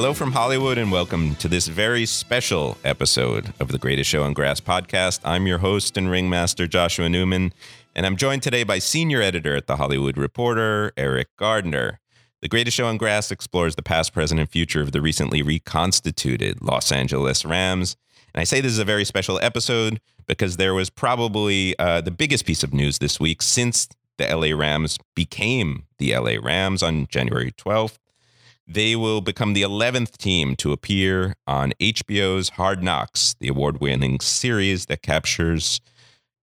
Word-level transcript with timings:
Hello 0.00 0.14
from 0.14 0.32
Hollywood, 0.32 0.78
and 0.78 0.90
welcome 0.90 1.34
to 1.34 1.46
this 1.46 1.68
very 1.68 2.06
special 2.06 2.78
episode 2.84 3.52
of 3.60 3.68
the 3.68 3.76
Greatest 3.76 4.08
Show 4.08 4.22
on 4.22 4.32
Grass 4.32 4.58
podcast. 4.58 5.20
I'm 5.24 5.46
your 5.46 5.58
host 5.58 5.98
and 5.98 6.10
ringmaster, 6.10 6.66
Joshua 6.66 7.10
Newman, 7.10 7.52
and 7.94 8.06
I'm 8.06 8.16
joined 8.16 8.42
today 8.42 8.64
by 8.64 8.78
senior 8.78 9.20
editor 9.20 9.54
at 9.54 9.66
The 9.66 9.76
Hollywood 9.76 10.16
Reporter, 10.16 10.94
Eriq 10.96 11.26
Gardner. 11.36 12.00
The 12.40 12.48
Greatest 12.48 12.78
Show 12.78 12.86
on 12.86 12.96
Grass 12.96 13.30
explores 13.30 13.74
the 13.74 13.82
past, 13.82 14.14
present, 14.14 14.40
and 14.40 14.48
future 14.48 14.80
of 14.80 14.92
the 14.92 15.02
recently 15.02 15.42
reconstituted 15.42 16.62
Los 16.62 16.90
Angeles 16.90 17.44
Rams. 17.44 17.94
And 18.34 18.40
I 18.40 18.44
say 18.44 18.62
this 18.62 18.72
is 18.72 18.78
a 18.78 18.86
very 18.86 19.04
special 19.04 19.38
episode 19.42 20.00
because 20.26 20.56
there 20.56 20.72
was 20.72 20.88
probably 20.88 21.78
uh, 21.78 22.00
the 22.00 22.10
biggest 22.10 22.46
piece 22.46 22.62
of 22.62 22.72
news 22.72 23.00
this 23.00 23.20
week 23.20 23.42
since 23.42 23.86
the 24.16 24.34
LA 24.34 24.56
Rams 24.56 24.96
became 25.14 25.84
the 25.98 26.16
LA 26.16 26.36
Rams 26.42 26.82
on 26.82 27.06
January 27.08 27.52
12th. 27.52 27.98
They 28.72 28.94
will 28.94 29.20
become 29.20 29.54
the 29.54 29.62
11th 29.62 30.16
team 30.16 30.54
to 30.56 30.70
appear 30.70 31.34
on 31.44 31.72
HBO's 31.80 32.50
Hard 32.50 32.84
Knocks, 32.84 33.34
the 33.40 33.48
award 33.48 33.80
winning 33.80 34.20
series 34.20 34.86
that 34.86 35.02
captures 35.02 35.80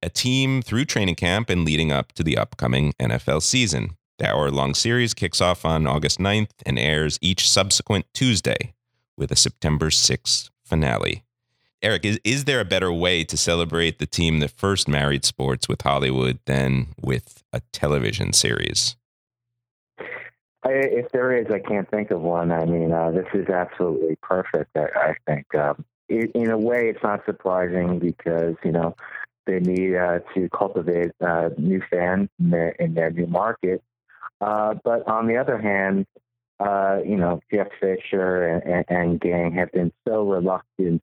a 0.04 0.10
team 0.10 0.62
through 0.62 0.84
training 0.84 1.16
camp 1.16 1.50
and 1.50 1.64
leading 1.64 1.90
up 1.90 2.12
to 2.14 2.24
the 2.24 2.38
upcoming 2.38 2.92
NFL 3.00 3.44
season. 3.44 3.96
The 4.20 4.28
hour 4.28 4.52
long 4.52 4.74
series 4.74 5.14
kicks 5.14 5.40
off 5.40 5.64
on 5.64 5.88
August 5.88 6.20
9th 6.20 6.50
and 6.66 6.78
airs 6.78 7.18
each 7.22 7.50
subsequent 7.50 8.08
Tuesday 8.14 8.74
with 9.18 9.32
a 9.32 9.38
September 9.38 9.90
6th 9.90 10.50
finale. 10.66 11.24
Eriq, 11.82 12.04
is, 12.04 12.20
is 12.26 12.44
there 12.44 12.60
a 12.60 12.66
better 12.66 12.92
way 12.92 13.24
to 13.24 13.38
celebrate 13.38 14.00
the 14.00 14.06
team 14.06 14.40
that 14.40 14.52
first 14.52 14.90
married 14.90 15.24
sports 15.24 15.70
with 15.70 15.82
Hollywood 15.82 16.40
than 16.46 16.88
with 17.02 17.42
a 17.54 17.62
television 17.72 18.34
series? 18.34 18.98
I, 20.68 20.72
if 20.72 21.12
there 21.12 21.36
is, 21.36 21.48
I 21.50 21.60
can't 21.60 21.90
think 21.90 22.12
of 22.12 22.22
one. 22.22 22.52
I 22.52 22.66
mean, 22.66 22.92
uh, 22.92 23.12
this 23.12 23.28
is 23.34 23.48
absolutely 23.48 24.18
perfect. 24.22 24.76
I, 24.76 24.88
I 24.96 25.16
think, 25.26 25.56
um, 25.56 25.86
it, 26.10 26.32
in 26.36 26.50
a 26.50 26.58
way, 26.58 26.90
it's 26.90 27.04
not 27.04 27.26
surprising 27.26 28.00
because 28.00 28.56
you 28.64 28.72
know 28.72 28.96
they 29.46 29.60
need 29.60 29.96
uh, 29.96 30.20
to 30.36 30.50
cultivate 30.50 31.12
uh, 31.26 31.50
new 31.58 31.82
fans 31.90 32.30
in 32.40 32.50
their, 32.50 32.70
in 32.72 32.94
their 32.94 33.12
new 33.12 33.28
market. 33.28 33.82
Uh, 34.42 34.76
but 34.84 35.08
on 35.08 35.28
the 35.28 35.38
other 35.38 35.58
hand, 35.58 36.06
uh, 36.60 37.00
you 37.06 37.16
know, 37.16 37.40
Jeff 37.52 37.68
Fisher 37.80 38.48
and, 38.48 38.86
and, 38.90 39.20
gang 39.22 39.54
have 39.54 39.72
been 39.72 39.92
so 40.08 40.28
reluctant 40.28 41.02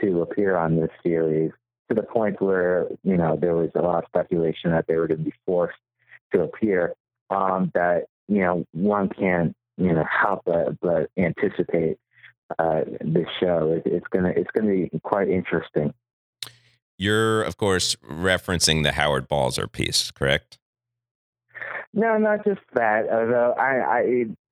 to 0.00 0.22
appear 0.22 0.56
on 0.56 0.76
this 0.76 0.90
series 1.02 1.50
to 1.88 1.94
the 1.94 2.02
point 2.02 2.42
where 2.42 2.88
you 3.04 3.16
know 3.16 3.36
there 3.40 3.54
was 3.54 3.70
a 3.74 3.80
lot 3.80 4.04
of 4.04 4.08
speculation 4.08 4.70
that 4.70 4.86
they 4.86 4.96
were 4.96 5.08
going 5.08 5.18
to 5.18 5.24
be 5.24 5.34
forced 5.46 5.78
to 6.32 6.42
appear. 6.42 6.94
Um, 7.30 7.70
that 7.74 8.04
you 8.28 8.40
know, 8.40 8.64
one 8.72 9.08
can't, 9.08 9.54
you 9.76 9.92
know, 9.92 10.04
help 10.04 10.42
but, 10.44 10.78
but 10.80 11.10
anticipate 11.16 11.98
uh, 12.58 12.82
this 13.00 13.26
show. 13.40 13.72
It, 13.72 13.90
it's 13.90 14.06
gonna 14.10 14.30
it's 14.30 14.50
gonna 14.56 14.70
be 14.70 14.90
quite 15.02 15.28
interesting. 15.28 15.92
You're, 16.96 17.42
of 17.42 17.56
course, 17.56 17.94
referencing 17.96 18.82
the 18.82 18.92
Howard 18.92 19.28
Balzer 19.28 19.68
piece, 19.68 20.10
correct? 20.10 20.58
No, 21.94 22.18
not 22.18 22.44
just 22.44 22.60
that. 22.74 23.08
Although 23.10 23.54
I, 23.58 23.98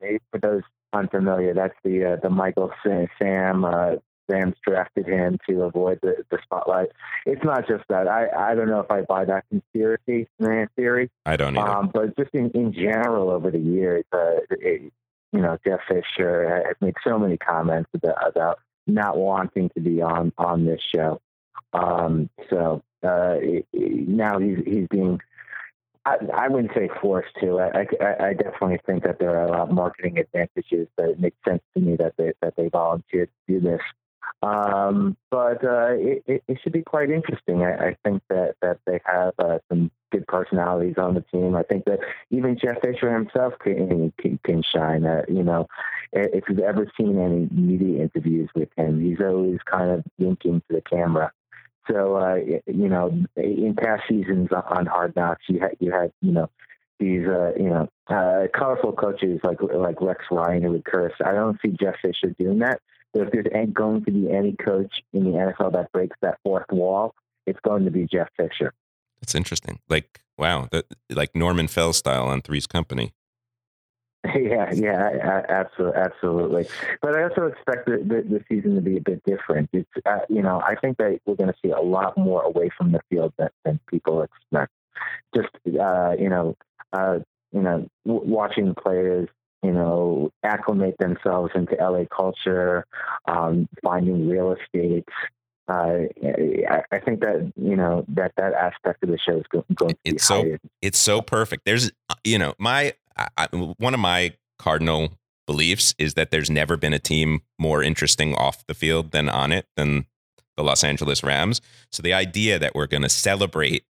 I 0.00 0.18
for 0.30 0.38
those 0.40 0.62
unfamiliar, 0.92 1.54
that's 1.54 1.74
the 1.84 2.12
uh, 2.12 2.16
the 2.22 2.30
Michael 2.30 2.72
Sam 3.18 3.64
uh, 3.64 3.96
Rams 4.28 4.56
drafted 4.66 5.06
him 5.06 5.38
to 5.48 5.62
avoid 5.62 6.00
the, 6.02 6.24
the 6.30 6.38
spotlight. 6.42 6.88
It's 7.24 7.44
not 7.44 7.66
just 7.68 7.84
that. 7.88 8.08
I, 8.08 8.28
I 8.28 8.54
don't 8.54 8.68
know 8.68 8.80
if 8.80 8.90
I 8.90 9.02
buy 9.02 9.24
that 9.24 9.44
conspiracy 9.50 10.28
theory. 10.76 11.10
I 11.24 11.36
don't 11.36 11.56
either. 11.56 11.68
Um, 11.68 11.90
but 11.92 12.16
just 12.16 12.34
in, 12.34 12.50
in 12.50 12.72
general, 12.72 13.30
over 13.30 13.50
the 13.50 13.58
years, 13.58 14.04
uh, 14.12 14.40
it, 14.50 14.92
you 15.32 15.40
know, 15.40 15.58
Jeff 15.66 15.80
Fisher 15.88 16.64
has 16.66 16.76
made 16.80 16.94
so 17.04 17.18
many 17.18 17.36
comments 17.36 17.90
about, 17.94 18.28
about 18.28 18.58
not 18.86 19.16
wanting 19.16 19.70
to 19.70 19.80
be 19.80 20.00
on 20.00 20.32
on 20.38 20.64
this 20.64 20.80
show. 20.94 21.20
Um, 21.72 22.30
so 22.50 22.82
uh, 23.02 23.36
now 23.72 24.38
he's 24.38 24.58
he's 24.64 24.86
being. 24.88 25.20
I, 26.04 26.18
I 26.32 26.48
wouldn't 26.48 26.72
say 26.72 26.88
forced 27.00 27.34
to. 27.40 27.58
I, 27.58 27.84
I, 28.00 28.26
I 28.28 28.32
definitely 28.34 28.78
think 28.86 29.02
that 29.02 29.18
there 29.18 29.36
are 29.36 29.44
a 29.44 29.50
lot 29.50 29.68
of 29.68 29.74
marketing 29.74 30.18
advantages 30.18 30.86
that 30.96 31.10
it 31.10 31.20
makes 31.20 31.36
sense 31.46 31.62
to 31.74 31.80
me 31.80 31.96
that 31.96 32.14
they 32.16 32.32
that 32.42 32.54
they 32.56 32.68
volunteered 32.68 33.28
to 33.28 33.54
do 33.54 33.60
this. 33.60 33.80
Um, 34.42 35.16
but 35.30 35.64
uh, 35.64 35.92
it, 35.92 36.42
it, 36.46 36.58
should 36.62 36.72
be 36.72 36.82
quite 36.82 37.10
interesting. 37.10 37.62
I, 37.62 37.88
I, 37.88 37.96
think 38.04 38.22
that, 38.28 38.54
that 38.60 38.78
they 38.86 39.00
have 39.04 39.32
uh, 39.38 39.58
some 39.68 39.90
good 40.12 40.26
personalities 40.26 40.96
on 40.98 41.14
the 41.14 41.22
team. 41.32 41.56
I 41.56 41.62
think 41.62 41.84
that 41.86 42.00
even 42.30 42.58
Jeff 42.62 42.76
Fisher 42.82 43.12
himself 43.12 43.54
can, 43.60 44.12
can, 44.18 44.38
can 44.44 44.62
shine. 44.62 45.06
Uh, 45.06 45.22
you 45.28 45.42
know, 45.42 45.66
if 46.12 46.44
you've 46.48 46.58
ever 46.58 46.86
seen 46.98 47.18
any 47.18 47.48
media 47.50 48.02
interviews 48.02 48.50
with 48.54 48.68
him, 48.76 49.00
he's 49.00 49.20
always 49.20 49.58
kind 49.64 49.90
of 49.90 50.04
winking 50.18 50.62
to 50.68 50.76
the 50.76 50.82
camera. 50.82 51.32
So, 51.90 52.16
uh, 52.16 52.36
you 52.66 52.88
know, 52.88 53.16
in 53.36 53.74
past 53.76 54.02
seasons 54.08 54.48
on 54.52 54.86
Hard 54.86 55.14
Knocks, 55.16 55.44
you 55.48 55.60
had, 55.60 55.76
you 55.78 55.92
had, 55.92 56.12
you 56.20 56.32
know, 56.32 56.50
these, 56.98 57.26
uh, 57.26 57.52
you 57.56 57.70
know, 57.70 57.88
uh, 58.08 58.46
colorful 58.56 58.92
coaches 58.92 59.40
like 59.44 59.58
like 59.60 60.00
Rex 60.00 60.24
Ryan 60.30 60.62
who 60.62 60.82
curse. 60.82 61.12
I 61.24 61.32
don't 61.32 61.58
see 61.60 61.76
Jeff 61.78 61.96
Fisher 62.02 62.34
doing 62.38 62.60
that. 62.60 62.80
So 63.16 63.22
if 63.22 63.30
there's 63.32 63.68
going 63.72 64.04
to 64.04 64.10
be 64.10 64.30
any 64.30 64.52
coach 64.52 65.02
in 65.14 65.24
the 65.24 65.30
NFL 65.30 65.72
that 65.72 65.90
breaks 65.92 66.16
that 66.20 66.38
fourth 66.42 66.70
wall, 66.70 67.14
it's 67.46 67.58
going 67.60 67.84
to 67.86 67.90
be 67.90 68.06
Jeff 68.06 68.28
Fisher. 68.36 68.74
That's 69.20 69.34
interesting. 69.34 69.78
Like, 69.88 70.20
wow, 70.36 70.68
that, 70.70 70.84
like 71.08 71.34
Norman 71.34 71.66
Fell 71.66 71.94
style 71.94 72.26
on 72.26 72.42
Three's 72.42 72.66
Company. 72.66 73.12
Yeah, 74.34 74.72
yeah, 74.74 75.42
absolutely, 75.48 76.00
absolutely. 76.00 76.66
But 77.00 77.16
I 77.16 77.22
also 77.22 77.46
expect 77.46 77.86
the, 77.86 77.98
the, 77.98 78.22
the 78.28 78.44
season 78.48 78.74
to 78.74 78.80
be 78.80 78.96
a 78.96 79.00
bit 79.00 79.22
different. 79.24 79.70
It's, 79.72 79.88
uh, 80.04 80.18
you 80.28 80.42
know, 80.42 80.60
I 80.60 80.74
think 80.74 80.96
that 80.98 81.20
we're 81.24 81.36
going 81.36 81.52
to 81.52 81.54
see 81.64 81.70
a 81.70 81.80
lot 81.80 82.18
more 82.18 82.42
away 82.42 82.70
from 82.76 82.90
the 82.90 83.00
field 83.08 83.32
than, 83.38 83.50
than 83.64 83.78
people 83.88 84.22
expect. 84.22 84.72
Just, 85.32 85.54
uh, 85.80 86.16
you 86.18 86.28
know, 86.28 86.56
uh, 86.92 87.20
you 87.52 87.62
know, 87.62 87.88
w- 88.04 88.28
watching 88.28 88.74
players 88.74 89.28
you 89.66 89.72
know, 89.72 90.30
acclimate 90.44 90.94
themselves 91.00 91.50
into 91.56 91.74
LA 91.74 92.04
culture, 92.14 92.86
um, 93.26 93.68
finding 93.82 94.28
real 94.28 94.54
estate. 94.54 95.04
Uh, 95.68 96.06
I, 96.70 96.82
I, 96.92 97.00
think 97.00 97.18
that 97.20 97.52
you 97.56 97.74
know 97.74 98.04
that 98.06 98.30
that 98.36 98.52
aspect 98.52 99.02
of 99.02 99.08
the 99.08 99.18
show 99.18 99.38
is 99.38 99.44
going, 99.50 99.64
going 99.74 99.90
to 99.90 99.98
it's 100.04 100.12
be 100.12 100.18
so 100.18 100.34
higher. 100.34 100.60
it's 100.80 100.98
so 100.98 101.20
perfect. 101.20 101.64
There's 101.64 101.90
you 102.22 102.38
know 102.38 102.54
my 102.60 102.92
I, 103.36 103.48
one 103.78 103.92
of 103.92 103.98
my 103.98 104.34
cardinal 104.60 105.18
beliefs 105.44 105.92
is 105.98 106.14
that 106.14 106.30
there's 106.30 106.50
never 106.50 106.76
been 106.76 106.92
a 106.92 107.00
team 107.00 107.40
more 107.58 107.82
interesting 107.82 108.32
off 108.36 108.64
the 108.68 108.74
field 108.74 109.10
than 109.10 109.28
on 109.28 109.50
it 109.50 109.66
than 109.74 110.06
the 110.56 110.62
Los 110.62 110.84
Angeles 110.84 111.24
Rams. 111.24 111.60
So 111.90 112.00
the 112.00 112.14
idea 112.14 112.60
that 112.60 112.76
we're 112.76 112.86
going 112.86 113.02
to 113.02 113.08
celebrate 113.08 113.84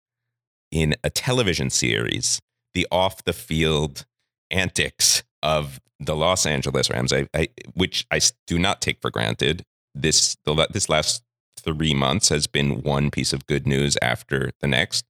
in 0.71 0.95
a 1.03 1.11
television 1.11 1.71
series 1.71 2.41
the 2.73 2.87
off 2.93 3.25
the 3.25 3.33
field 3.33 4.07
antics 4.49 5.25
of 5.45 5.79
the 6.01 6.17
Los 6.17 6.47
Angeles 6.47 6.91
Rams, 6.91 7.13
I, 7.13 7.29
I, 7.35 7.49
which 7.75 8.05
I 8.11 8.21
do 8.49 8.59
not 8.59 8.81
take 8.81 9.01
for 9.01 9.11
granted. 9.11 9.65
This 9.95 10.37
the, 10.45 10.67
this 10.73 10.89
last 10.89 11.23
three 11.57 11.95
months 11.95 12.31
has 12.31 12.49
been 12.49 12.83
one 12.83 13.13
piece 13.13 13.33
of 13.33 13.47
good 13.47 13.67
news 13.67 13.97
after 14.03 14.51
the 14.61 14.67
next, 14.67 15.05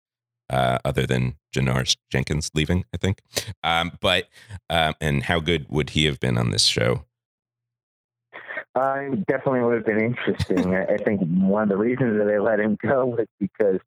uh, 0.51 0.79
other 0.85 1.07
than 1.07 1.37
Janoris 1.57 1.97
Jenkins 2.11 2.51
leaving, 2.53 2.85
I 2.93 2.99
think. 2.99 3.23
Um, 3.63 3.93
but 4.01 4.29
um, 4.69 4.95
and 5.01 5.23
how 5.23 5.41
good 5.41 5.67
would 5.71 5.91
he 5.91 6.05
have 6.05 6.21
been 6.21 6.37
on 6.37 6.51
this 6.51 6.65
show? 6.65 7.05
Uh, 8.75 9.11
definitely 9.29 9.61
would 9.61 9.77
have 9.77 9.87
been 9.87 10.01
interesting. 10.01 10.75
I 10.75 10.97
think 10.97 11.21
one 11.21 11.63
of 11.63 11.69
the 11.69 11.77
reasons 11.77 12.19
that 12.19 12.25
they 12.25 12.41
let 12.41 12.59
him 12.59 12.77
go 12.83 13.07
was 13.07 13.27
because 13.39 13.79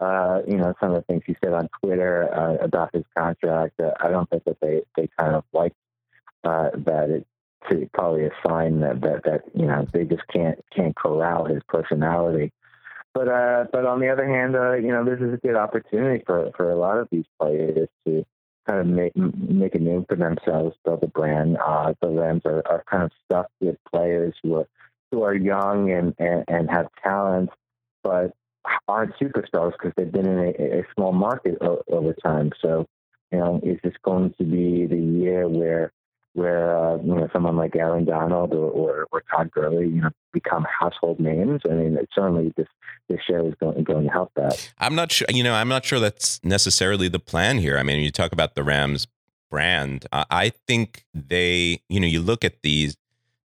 uh, 0.00 0.40
you 0.48 0.56
know, 0.56 0.74
some 0.80 0.92
of 0.92 0.96
the 0.96 1.02
things 1.02 1.22
he 1.26 1.36
said 1.44 1.52
on 1.52 1.68
Twitter 1.82 2.32
uh, 2.34 2.54
about 2.64 2.94
his 2.94 3.04
contract. 3.16 3.78
Uh, 3.78 3.90
I 4.00 4.08
don't 4.08 4.28
think 4.30 4.44
that 4.44 4.56
they, 4.60 4.82
they 4.96 5.08
kind 5.18 5.34
of 5.34 5.44
liked 5.52 5.76
uh, 6.44 6.70
that 6.74 7.10
it's 7.10 7.90
probably 7.92 8.24
a 8.24 8.30
sign 8.46 8.80
that, 8.80 9.00
that 9.02 9.24
that 9.24 9.42
you 9.54 9.66
know 9.66 9.86
they 9.92 10.04
just 10.04 10.26
can't 10.32 10.58
can't 10.74 10.96
corral 10.96 11.44
his 11.44 11.62
personality. 11.68 12.52
But 13.14 13.28
uh, 13.28 13.64
but 13.72 13.86
on 13.86 14.00
the 14.00 14.08
other 14.08 14.26
hand, 14.26 14.54
uh, 14.56 14.74
you 14.74 14.88
know, 14.88 15.04
this 15.04 15.20
is 15.20 15.34
a 15.34 15.36
good 15.38 15.56
opportunity 15.56 16.22
for 16.26 16.50
for 16.56 16.70
a 16.70 16.76
lot 16.76 16.98
of 16.98 17.08
these 17.10 17.24
players 17.40 17.88
to 18.06 18.24
kind 18.68 18.80
of 18.80 18.86
make 18.86 19.16
make 19.16 19.74
a 19.74 19.78
name 19.78 20.04
for 20.08 20.16
themselves, 20.16 20.76
build 20.84 21.02
a 21.02 21.08
brand. 21.08 21.58
Uh, 21.58 21.94
the 22.00 22.08
Rams 22.08 22.42
are, 22.44 22.62
are 22.66 22.84
kind 22.88 23.02
of 23.02 23.10
stuck 23.24 23.48
with 23.60 23.76
players 23.90 24.34
who 24.42 24.56
are 24.56 24.68
who 25.10 25.22
are 25.22 25.34
young 25.34 25.90
and 25.90 26.14
and, 26.18 26.44
and 26.48 26.70
have 26.70 26.86
talent, 27.02 27.50
but 28.04 28.32
aren't 28.88 29.14
superstars 29.16 29.72
because 29.72 29.92
they've 29.96 30.12
been 30.12 30.26
in 30.26 30.38
a, 30.38 30.80
a 30.80 30.86
small 30.94 31.12
market 31.12 31.56
o- 31.60 31.82
over 31.88 32.12
time. 32.12 32.52
So, 32.60 32.86
you 33.32 33.38
know, 33.38 33.60
is 33.62 33.78
this 33.82 33.94
going 34.04 34.34
to 34.38 34.44
be 34.44 34.86
the 34.86 34.96
year 34.96 35.48
where 35.48 35.92
where 36.34 36.76
uh, 36.76 36.96
you 36.96 37.14
know 37.14 37.28
someone 37.32 37.56
like 37.56 37.74
Aaron 37.76 38.04
Donald 38.04 38.52
or, 38.52 38.70
or, 38.70 39.06
or 39.10 39.22
Todd 39.30 39.50
Gurley, 39.50 39.88
you 39.88 40.00
know, 40.02 40.10
become 40.32 40.64
household 40.64 41.18
names. 41.18 41.62
I 41.64 41.74
mean, 41.74 41.96
it's 42.00 42.14
certainly 42.14 42.52
this 42.56 42.68
this 43.08 43.20
show 43.28 43.46
is 43.46 43.54
going, 43.60 43.82
going 43.84 44.04
to 44.04 44.10
help 44.10 44.32
that. 44.36 44.72
I'm 44.78 44.94
not 44.94 45.10
sure. 45.10 45.26
You 45.30 45.42
know, 45.42 45.54
I'm 45.54 45.68
not 45.68 45.84
sure 45.84 45.98
that's 45.98 46.42
necessarily 46.44 47.08
the 47.08 47.18
plan 47.18 47.58
here. 47.58 47.78
I 47.78 47.82
mean, 47.82 48.00
you 48.00 48.10
talk 48.10 48.32
about 48.32 48.54
the 48.54 48.62
Rams 48.62 49.06
brand. 49.50 50.06
Uh, 50.12 50.24
I 50.30 50.50
think 50.68 51.04
they, 51.12 51.82
you 51.88 51.98
know, 51.98 52.06
you 52.06 52.20
look 52.20 52.44
at 52.44 52.62
these 52.62 52.96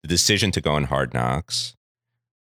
the 0.02 0.08
decision 0.08 0.50
to 0.50 0.61
go 0.61 0.73
on 0.73 0.84
Hard 0.84 1.14
Knocks, 1.14 1.76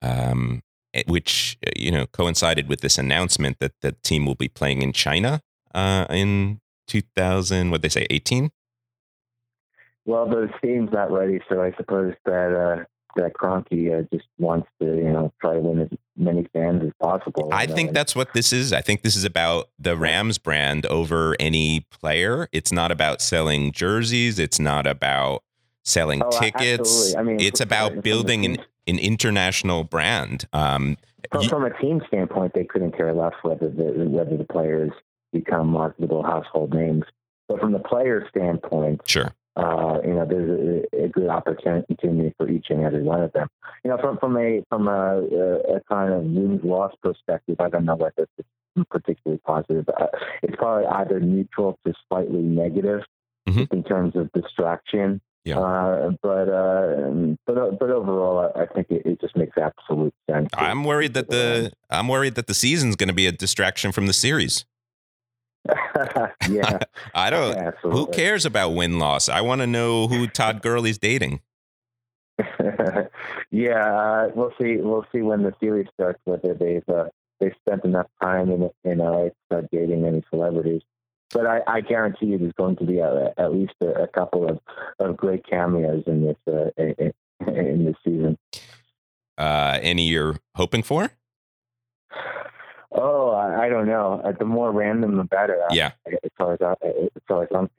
um, 0.02 0.62
which 1.06 1.56
you 1.76 1.92
know 1.92 2.06
coincided 2.06 2.68
with 2.68 2.80
this 2.80 2.98
announcement 2.98 3.58
that 3.60 3.80
the 3.80 3.92
team 4.02 4.26
will 4.26 4.34
be 4.34 4.48
playing 4.48 4.82
in 4.82 4.92
China 4.92 5.40
uh, 5.74 6.06
in 6.10 6.60
2000. 6.88 7.70
What 7.70 7.82
they 7.82 7.88
say, 7.88 8.06
18. 8.10 8.50
Well, 10.04 10.26
the 10.28 10.48
team's 10.62 10.90
not 10.92 11.10
ready, 11.12 11.40
so 11.48 11.62
I 11.62 11.72
suppose 11.76 12.14
that 12.24 12.52
uh, 12.54 12.84
that 13.14 13.34
Kroenke 13.34 13.98
uh, 14.00 14.02
just 14.12 14.26
wants 14.38 14.66
to, 14.80 14.86
you 14.86 15.12
know, 15.12 15.32
try 15.40 15.54
to 15.54 15.60
win 15.60 15.80
as 15.80 15.88
many 16.16 16.46
fans 16.52 16.82
as 16.82 16.90
possible. 17.00 17.48
I 17.52 17.66
think 17.66 17.90
uh, 17.90 17.92
that's 17.92 18.16
what 18.16 18.32
this 18.32 18.52
is. 18.52 18.72
I 18.72 18.80
think 18.80 19.02
this 19.02 19.16
is 19.16 19.24
about 19.24 19.68
the 19.78 19.96
Rams 19.96 20.38
brand 20.38 20.86
over 20.86 21.36
any 21.38 21.80
player. 21.90 22.48
It's 22.52 22.72
not 22.72 22.90
about 22.90 23.20
selling 23.20 23.70
jerseys. 23.72 24.38
It's 24.38 24.58
not 24.58 24.86
about 24.86 25.42
selling 25.84 26.22
Oh, 26.24 26.30
tickets. 26.30 27.14
I 27.14 27.22
mean, 27.22 27.38
it's 27.38 27.60
about 27.60 28.02
building 28.02 28.44
an, 28.44 28.56
an 28.86 28.98
international 28.98 29.84
brand. 29.84 30.46
Um, 30.52 30.96
From, 31.30 31.42
you- 31.42 31.48
from 31.48 31.64
a 31.64 31.78
team 31.80 32.00
standpoint, 32.08 32.54
they 32.54 32.64
couldn't 32.64 32.96
care 32.96 33.12
less 33.14 33.34
whether 33.42 33.68
the 33.68 34.06
whether 34.08 34.36
the 34.36 34.44
players 34.44 34.90
become 35.32 35.68
marketable 35.68 36.22
household 36.22 36.74
names. 36.74 37.04
But 37.48 37.60
from 37.60 37.72
the 37.72 37.78
player 37.78 38.26
standpoint, 38.30 39.02
sure. 39.06 39.32
Uh, 39.56 39.98
you 40.04 40.14
know, 40.14 40.26
there's 40.28 40.84
a, 40.92 41.04
a 41.04 41.08
good 41.08 41.28
opportunity 41.28 41.96
for 42.38 42.48
each 42.48 42.66
and 42.70 42.84
every 42.84 43.02
one 43.02 43.22
of 43.22 43.32
them. 43.32 43.48
You 43.84 43.90
know, 43.90 43.98
from 43.98 44.18
from 44.18 44.36
a 44.36 44.62
from 44.68 44.88
a, 44.88 45.18
a, 45.20 45.76
a 45.76 45.80
kind 45.88 46.12
of 46.12 46.22
wins 46.22 46.60
loss 46.64 46.92
perspective, 47.02 47.56
I 47.60 47.68
don't 47.68 47.84
know 47.84 47.96
whether 47.96 48.26
it's 48.38 48.48
particularly 48.90 49.40
positive. 49.46 49.88
Uh, 49.88 50.06
it's 50.42 50.56
probably 50.56 50.86
either 50.86 51.20
neutral 51.20 51.78
to 51.86 51.92
slightly 52.08 52.40
negative 52.42 53.02
Mhm. 53.48 53.72
in 53.72 53.82
terms 53.82 54.14
of 54.14 54.30
distraction. 54.32 55.20
Yeah. 55.44 55.58
Uh, 55.58 56.10
but 56.22 56.48
uh, 56.48 57.34
but 57.44 57.78
but 57.80 57.90
overall, 57.90 58.52
I 58.54 58.62
I 58.62 58.66
think 58.66 58.86
it, 58.90 59.02
it 59.04 59.20
just 59.20 59.36
makes 59.36 59.58
absolute 59.58 60.14
sense. 60.30 60.48
I'm 60.54 60.84
worried 60.84 61.14
that 61.14 61.28
the 61.28 61.72
I'm 61.90 62.06
worried 62.06 62.36
that 62.36 62.46
the 62.46 62.54
season's 62.54 62.94
going 62.94 63.08
to 63.08 63.14
be 63.14 63.26
a 63.26 63.32
distraction 63.32 63.90
from 63.90 64.06
the 64.06 64.12
series. 64.12 64.64
yeah, 66.48 66.78
I 67.14 67.30
don't. 67.30 67.74
Who 67.82 68.06
cares 68.08 68.44
about 68.44 68.70
win 68.70 68.98
loss? 68.98 69.28
I 69.28 69.40
want 69.40 69.60
to 69.60 69.66
know 69.66 70.08
who 70.08 70.26
Todd 70.26 70.62
Gurley's 70.62 70.98
dating. 70.98 71.40
yeah, 73.50 73.94
uh, 73.94 74.30
we'll 74.34 74.52
see. 74.60 74.76
We'll 74.76 75.06
see 75.12 75.22
when 75.22 75.42
the 75.42 75.52
series 75.60 75.88
starts 75.94 76.20
whether 76.24 76.54
they've 76.54 76.88
uh, 76.88 77.04
they've 77.40 77.54
spent 77.66 77.84
enough 77.84 78.06
time 78.22 78.50
in 78.50 78.70
in 78.84 78.98
LA 78.98 79.24
to 79.24 79.34
start 79.46 79.66
dating 79.70 80.04
any 80.06 80.22
celebrities. 80.30 80.82
But 81.32 81.46
I, 81.46 81.60
I 81.66 81.80
guarantee 81.80 82.26
you, 82.26 82.38
there's 82.38 82.52
going 82.52 82.76
to 82.76 82.84
be 82.84 82.98
a, 82.98 83.32
at 83.38 83.52
least 83.52 83.72
a, 83.80 84.02
a 84.02 84.06
couple 84.06 84.48
of, 84.48 84.60
of 84.98 85.16
great 85.16 85.46
cameos 85.46 86.04
in 86.06 86.26
this 86.26 86.36
uh, 86.46 86.70
in, 86.76 87.12
in 87.46 87.84
this 87.86 87.96
season. 88.04 88.38
Uh, 89.38 89.78
any 89.82 90.06
you're 90.08 90.36
hoping 90.54 90.82
for? 90.82 91.10
Oh, 92.94 93.30
I, 93.30 93.66
I 93.66 93.68
don't 93.68 93.86
know. 93.86 94.20
Uh, 94.24 94.32
the 94.32 94.44
more 94.44 94.70
random, 94.72 95.16
the 95.16 95.24
better. 95.24 95.60
Yeah. 95.70 95.92
as 96.06 96.30
far 96.36 96.54
as 96.54 96.60
I, 96.60 96.74
as 96.86 97.22
far 97.26 97.44
as 97.44 97.48
I'm 97.54 97.70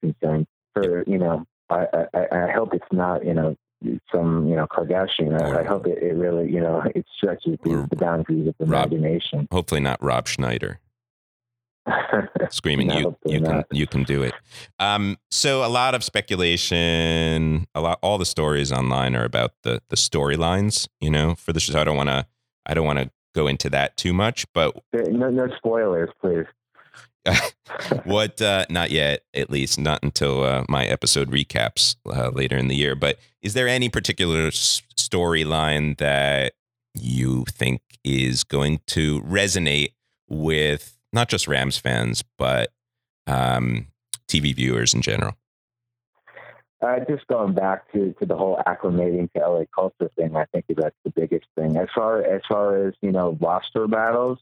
concerned. 0.00 0.46
For 0.74 1.04
you 1.06 1.18
know, 1.18 1.44
I, 1.68 1.84
I, 2.14 2.26
I 2.32 2.50
hope 2.52 2.72
it's 2.72 2.84
not 2.90 3.26
you 3.26 3.34
know 3.34 3.56
some 4.10 4.48
you 4.48 4.56
know 4.56 4.66
Kardashian. 4.66 5.40
I, 5.40 5.60
I 5.60 5.64
hope 5.64 5.86
it, 5.86 6.02
it 6.02 6.14
really 6.14 6.50
you 6.50 6.60
know 6.60 6.82
it 6.94 7.04
stretches 7.14 7.58
the, 7.62 7.86
the 7.90 7.96
boundaries 7.96 8.48
of 8.48 8.54
the 8.58 8.64
Rob- 8.66 8.92
imagination. 8.92 9.48
Hopefully 9.52 9.80
not 9.80 10.02
Rob 10.02 10.26
Schneider 10.28 10.80
screaming 12.50 12.88
No, 12.88 12.98
you 12.98 13.16
you 13.26 13.40
can 13.40 13.64
you 13.70 13.86
can 13.86 14.04
do 14.04 14.22
it. 14.22 14.34
Um, 14.78 15.18
so 15.30 15.64
a 15.64 15.68
lot 15.68 15.94
of 15.94 16.04
speculation, 16.04 17.66
a 17.74 17.80
lot 17.80 17.98
all 18.02 18.18
the 18.18 18.26
stories 18.26 18.72
online 18.72 19.14
are 19.16 19.24
about 19.24 19.52
the 19.62 19.82
the 19.88 19.96
storylines, 19.96 20.88
you 21.00 21.10
know, 21.10 21.34
for 21.34 21.52
the 21.52 21.60
show. 21.60 21.78
I 21.80 21.84
don't 21.84 21.96
want 21.96 22.08
to 22.08 22.26
I 22.66 22.74
don't 22.74 22.86
want 22.86 22.98
to 23.00 23.10
go 23.34 23.46
into 23.46 23.70
that 23.70 23.96
too 23.96 24.12
much, 24.12 24.46
but 24.52 24.76
no, 24.92 25.30
no 25.30 25.48
spoilers, 25.56 26.10
please. 26.20 26.46
what 28.04 28.42
uh 28.42 28.66
not 28.68 28.90
yet 28.90 29.22
at 29.32 29.48
least 29.48 29.78
not 29.78 30.02
until 30.02 30.42
uh, 30.42 30.64
my 30.68 30.84
episode 30.86 31.30
recaps 31.30 31.94
uh, 32.12 32.30
later 32.30 32.56
in 32.56 32.66
the 32.66 32.74
year 32.74 32.96
but 32.96 33.16
is 33.42 33.54
there 33.54 33.68
any 33.68 33.88
particular 33.88 34.48
s- 34.48 34.82
storyline 34.96 35.96
that 35.98 36.54
you 36.94 37.44
think 37.48 37.80
is 38.02 38.42
going 38.42 38.80
to 38.88 39.20
resonate 39.22 39.92
with 40.28 40.98
not 41.12 41.28
just 41.28 41.46
rams 41.46 41.78
fans 41.78 42.24
but 42.38 42.72
um 43.28 43.86
tv 44.26 44.52
viewers 44.52 44.92
in 44.92 45.00
general 45.00 45.36
Uh, 46.82 46.98
just 47.08 47.24
going 47.28 47.54
back 47.54 47.90
to, 47.92 48.12
to 48.18 48.26
the 48.26 48.36
whole 48.36 48.60
acclimating 48.66 49.32
to 49.32 49.38
LA 49.40 49.62
culture 49.72 50.10
thing, 50.16 50.34
I 50.34 50.46
think 50.46 50.64
that's 50.68 50.96
the 51.04 51.10
biggest 51.10 51.46
thing. 51.56 51.76
As 51.76 51.88
far 51.94 52.22
as 52.22 52.42
far 52.48 52.88
as 52.88 52.94
you 53.00 53.12
know, 53.12 53.38
roster 53.40 53.86
battles, 53.86 54.38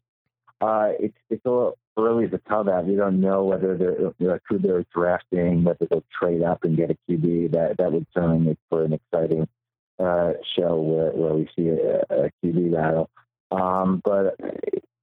uh, 0.62 0.92
it's 0.98 1.16
it's 1.28 1.44
a 1.44 1.50
little 1.50 1.78
early 1.98 2.28
to 2.28 2.38
tell 2.48 2.64
that. 2.64 2.86
We 2.86 2.96
don't 2.96 3.20
know 3.20 3.44
whether 3.44 3.76
they're 3.76 4.12
know, 4.18 4.38
who 4.48 4.58
they're 4.58 4.86
drafting, 4.94 5.64
whether 5.64 5.86
they'll 5.90 6.04
trade 6.18 6.42
up 6.42 6.64
and 6.64 6.78
get 6.78 6.90
a 6.90 6.96
QB. 7.10 7.52
That 7.52 7.76
that 7.76 7.92
would 7.92 8.06
certainly 8.14 8.38
make 8.38 8.58
for 8.70 8.84
an 8.84 8.94
exciting 8.94 9.46
uh, 9.98 10.32
show 10.56 10.80
where, 10.80 11.10
where 11.10 11.34
we 11.34 11.50
see 11.54 11.68
a, 11.68 12.00
a 12.08 12.30
QB 12.42 12.72
battle. 12.72 13.10
Um, 13.50 14.00
but 14.02 14.36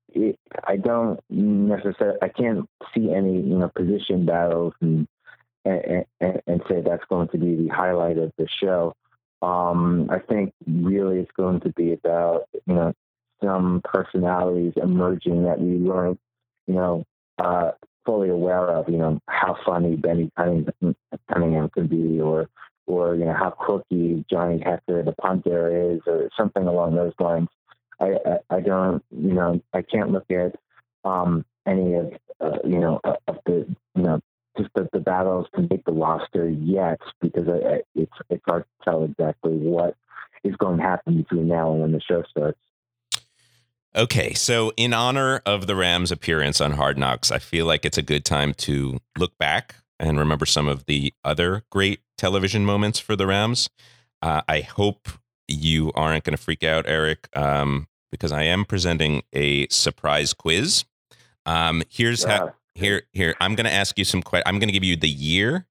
it, 0.10 0.40
I 0.64 0.78
don't 0.78 1.20
necessarily, 1.30 2.18
I 2.22 2.30
can't 2.30 2.68
see 2.96 3.14
any 3.14 3.36
you 3.36 3.60
know 3.60 3.70
position 3.70 4.26
battles 4.26 4.74
and 4.82 5.08
and, 5.68 6.42
and, 6.48 6.62
say 6.70 6.82
that's 6.82 7.04
going 7.10 7.28
to 7.30 7.38
be 7.38 7.56
the 7.56 7.68
highlight 7.68 8.18
of 8.18 8.32
the 8.38 8.48
show. 8.62 8.94
Um, 9.42 10.10
I 10.10 10.20
think 10.20 10.54
really 10.66 11.20
it's 11.20 11.32
going 11.32 11.60
to 11.62 11.70
be 11.74 11.94
about 11.94 12.48
you 12.66 12.74
know 12.74 12.94
some 13.44 13.82
personalities 13.84 14.74
emerging 14.78 15.44
that 15.44 15.60
we 15.60 15.78
weren't 15.78 16.20
you 16.68 16.76
know 16.76 17.06
uh, 17.38 17.72
fully 18.06 18.30
aware 18.30 18.68
of. 18.70 18.90
You 18.90 18.98
know 18.98 19.20
how 19.28 19.58
funny 19.66 19.96
Benny 19.96 20.32
Cunningham, 20.38 20.96
Cunningham 21.32 21.70
could 21.70 21.90
be, 21.90 22.20
or 22.20 22.50
or 22.88 23.16
you 23.16 23.26
know 23.26 23.34
how 23.34 23.52
quirky 23.52 24.26
Johnny 24.30 24.60
Hekker, 24.60 25.06
the 25.06 25.14
punter, 25.22 25.94
is, 25.94 26.02
or 26.08 26.30
something 26.36 26.66
along 26.66 26.96
those 26.96 27.14
lines. 27.20 27.50
I, 28.00 28.18
I, 28.26 28.58
I 28.58 28.60
don't 28.62 29.04
you 29.12 29.34
know 29.34 29.62
I 29.74 29.82
can't 29.82 30.12
look 30.12 30.30
at 30.32 30.56
um, 31.04 31.46
any 31.68 31.94
of 31.94 32.14
uh, 32.42 32.58
you 32.64 32.80
know 32.80 33.00
of 33.04 33.38
the 33.46 33.68
you 33.96 34.02
know 34.02 34.22
just 34.58 34.70
the, 34.76 34.90
the 34.94 35.00
battles 35.00 35.48
to 35.56 35.68
make 35.70 35.86
the 35.86 35.92
roster 35.92 36.50
yet 36.50 37.00
because 37.22 37.48
I, 37.48 37.82
it's 37.96 38.12
it's 38.30 38.44
hard 38.48 38.64
to 38.64 38.86
tell 38.86 39.04
exactly 39.04 39.54
what 39.54 39.96
is 40.44 40.56
going 40.58 40.78
to 40.78 40.84
happen 40.84 41.18
between 41.18 41.48
now 41.48 41.72
and 41.72 41.82
when 41.82 41.92
the 41.92 42.02
show 42.02 42.24
starts. 42.30 42.60
Okay, 43.96 44.34
so 44.34 44.72
in 44.78 44.94
honor 44.94 45.42
of 45.46 45.66
the 45.66 45.76
Rams' 45.76 46.12
appearance 46.12 46.62
on 46.62 46.74
Hard 46.74 46.98
Knocks, 46.98 47.32
I 47.32 47.40
feel 47.40 47.66
like 47.66 47.84
it's 47.84 47.98
a 47.98 48.04
good 48.04 48.26
time 48.26 48.54
to 48.56 49.00
look 49.18 49.36
back 49.40 49.76
and 50.00 50.20
remember 50.20 50.46
some 50.46 50.68
of 50.68 50.86
the 50.86 51.14
other 51.24 51.64
great 51.72 52.02
television 52.18 52.64
moments 52.64 53.00
for 53.00 53.16
the 53.16 53.26
Rams. 53.26 53.70
Uh, 54.22 54.42
I 54.48 54.62
hope 54.62 55.10
you 55.48 55.92
aren't 55.96 56.26
going 56.26 56.36
to 56.36 56.42
freak 56.42 56.64
out, 56.64 56.86
Eriq, 56.86 57.36
um, 57.36 57.88
because 58.12 58.32
I 58.32 58.44
am 58.44 58.66
presenting 58.66 59.24
a 59.34 59.68
surprise 59.70 60.34
quiz. 60.34 60.86
Um, 61.46 61.82
here's 61.90 62.24
how. 62.24 62.54
Here, 62.78 63.04
here. 63.12 63.36
I'm 63.42 63.56
going 63.56 63.66
to 63.66 63.74
ask 63.74 63.98
you 63.98 64.06
some 64.06 64.22
questions. 64.22 64.48
I'm 64.48 64.60
going 64.60 64.70
to 64.70 64.74
give 64.74 64.84
you 64.84 64.96
the 64.96 65.10
year 65.10 65.66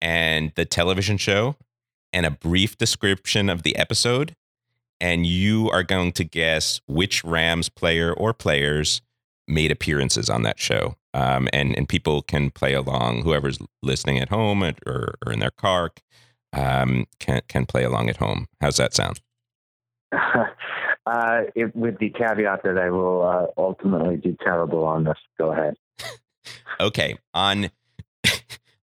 and 0.00 0.52
the 0.56 0.64
television 0.64 1.18
show 1.18 1.56
and 2.12 2.26
a 2.26 2.30
brief 2.30 2.76
description 2.76 3.48
of 3.48 3.62
the 3.62 3.76
episode 3.76 4.34
and 5.00 5.26
you 5.26 5.70
are 5.70 5.82
going 5.82 6.12
to 6.12 6.24
guess 6.24 6.80
which 6.86 7.22
Rams 7.24 7.68
player 7.68 8.12
or 8.12 8.32
players 8.32 9.02
made 9.46 9.70
appearances 9.70 10.30
on 10.30 10.42
that 10.42 10.58
show. 10.58 10.96
Um, 11.12 11.48
and 11.52 11.76
and 11.76 11.88
people 11.88 12.22
can 12.22 12.50
play 12.50 12.72
along. 12.74 13.22
Whoever's 13.22 13.58
listening 13.82 14.18
at 14.18 14.30
home 14.30 14.64
or, 14.64 15.14
or 15.24 15.32
in 15.32 15.38
their 15.38 15.52
car 15.52 15.90
um, 16.52 17.06
can 17.20 17.42
can 17.48 17.66
play 17.66 17.84
along 17.84 18.08
at 18.08 18.16
home. 18.16 18.48
How's 18.60 18.78
that 18.78 18.94
sound? 18.94 19.20
uh, 20.12 21.42
it, 21.54 21.74
with 21.76 21.98
the 21.98 22.10
caveat 22.10 22.62
that 22.64 22.78
I 22.78 22.90
will 22.90 23.22
uh, 23.22 23.46
ultimately 23.60 24.16
do 24.16 24.36
terrible 24.42 24.84
on 24.84 25.04
this. 25.04 25.18
Go 25.38 25.52
ahead. 25.52 25.74
Okay, 26.80 27.16
on 27.32 27.70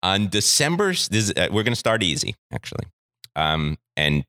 on 0.02 0.28
December, 0.28 0.90
this 0.90 1.10
is, 1.10 1.32
uh, 1.32 1.48
we're 1.50 1.64
going 1.64 1.72
to 1.72 1.76
start 1.76 2.02
easy 2.02 2.34
actually, 2.52 2.86
um, 3.34 3.78
and 3.96 4.24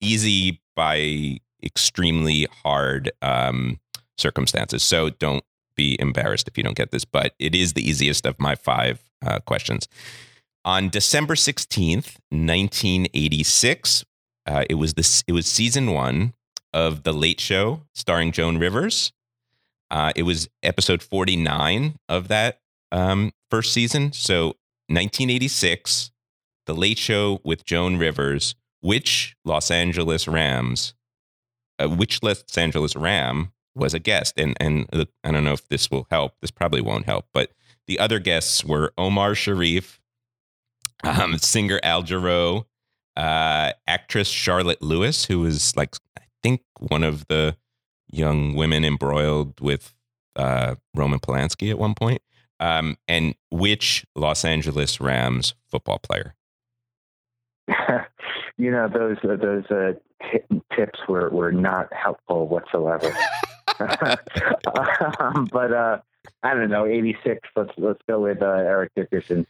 easy 0.00 0.60
by 0.76 1.38
extremely 1.62 2.46
hard 2.62 3.12
um, 3.22 3.78
circumstances. 4.18 4.82
So 4.82 5.10
don't 5.10 5.44
be 5.76 5.96
embarrassed 6.00 6.48
if 6.48 6.56
you 6.56 6.64
don't 6.64 6.76
get 6.76 6.90
this, 6.90 7.04
but 7.04 7.34
it 7.38 7.54
is 7.54 7.72
the 7.72 7.88
easiest 7.88 8.26
of 8.26 8.38
my 8.38 8.54
five 8.54 9.00
uh, 9.24 9.40
questions. 9.40 9.88
On 10.64 10.88
December 10.88 11.36
sixteenth, 11.36 12.18
nineteen 12.30 13.06
eighty 13.12 13.42
six, 13.42 14.04
uh, 14.46 14.64
it 14.70 14.74
was 14.74 14.94
this. 14.94 15.22
It 15.26 15.32
was 15.32 15.46
season 15.46 15.92
one 15.92 16.32
of 16.72 17.02
The 17.02 17.12
Late 17.12 17.40
Show, 17.40 17.82
starring 17.94 18.32
Joan 18.32 18.58
Rivers. 18.58 19.12
Uh, 19.90 20.12
it 20.16 20.22
was 20.22 20.48
episode 20.62 21.02
forty 21.02 21.36
nine 21.36 21.96
of 22.08 22.28
that 22.28 22.60
um, 22.94 23.32
first 23.50 23.72
season. 23.72 24.12
So 24.12 24.56
1986, 24.88 26.12
The 26.66 26.74
Late 26.74 26.98
Show 26.98 27.40
with 27.44 27.64
Joan 27.64 27.96
Rivers. 27.98 28.54
which 28.80 29.34
Los 29.46 29.70
Angeles 29.70 30.28
Rams, 30.28 30.94
uh, 31.78 31.88
which 31.88 32.22
Los 32.22 32.44
Angeles 32.58 32.94
Ram 32.94 33.52
was 33.74 33.94
a 33.94 33.98
guest? 33.98 34.34
And 34.38 34.54
and 34.60 34.86
I 35.24 35.30
don't 35.32 35.44
know 35.44 35.54
if 35.54 35.66
this 35.68 35.90
will 35.90 36.06
help. 36.10 36.32
This 36.42 36.50
probably 36.50 36.82
won't 36.82 37.06
help, 37.06 37.26
but 37.32 37.50
the 37.86 37.98
other 37.98 38.18
guests 38.18 38.62
were 38.64 38.92
Omar 38.98 39.34
Sharif, 39.34 40.00
um, 41.02 41.38
singer 41.38 41.80
Al 41.82 42.02
Jarreau, 42.02 42.66
uh, 43.16 43.72
actress 43.86 44.28
Charlotte 44.28 44.82
Lewis, 44.82 45.24
who 45.24 45.40
was 45.40 45.74
like 45.76 45.96
I 46.18 46.22
think 46.42 46.60
one 46.78 47.02
of 47.02 47.26
the 47.28 47.56
young 48.10 48.54
women 48.54 48.84
embroiled 48.84 49.60
with 49.60 49.94
uh, 50.36 50.74
Roman 50.94 51.20
Polanski 51.20 51.70
at 51.70 51.78
one 51.78 51.94
point, 51.94 52.20
um, 52.60 52.96
and 53.08 53.34
which 53.50 54.04
Los 54.14 54.44
Angeles 54.44 55.00
Rams 55.00 55.54
football 55.66 55.98
player? 55.98 56.34
you 58.58 58.70
know 58.70 58.88
those 58.88 59.16
uh, 59.24 59.36
those 59.36 59.64
uh, 59.70 59.92
t- 60.30 60.60
tips 60.76 61.00
were 61.08 61.30
were 61.30 61.52
not 61.52 61.92
helpful 61.92 62.48
whatsoever. 62.48 63.14
um, 65.18 65.48
but 65.52 65.72
uh, 65.72 65.98
I 66.42 66.54
don't 66.54 66.70
know, 66.70 66.86
eighty 66.86 67.16
six. 67.24 67.48
Let's 67.56 67.72
let's 67.76 68.00
go 68.08 68.20
with 68.20 68.42
uh, 68.42 68.46
Eric 68.46 68.92
Dickerson. 68.94 69.46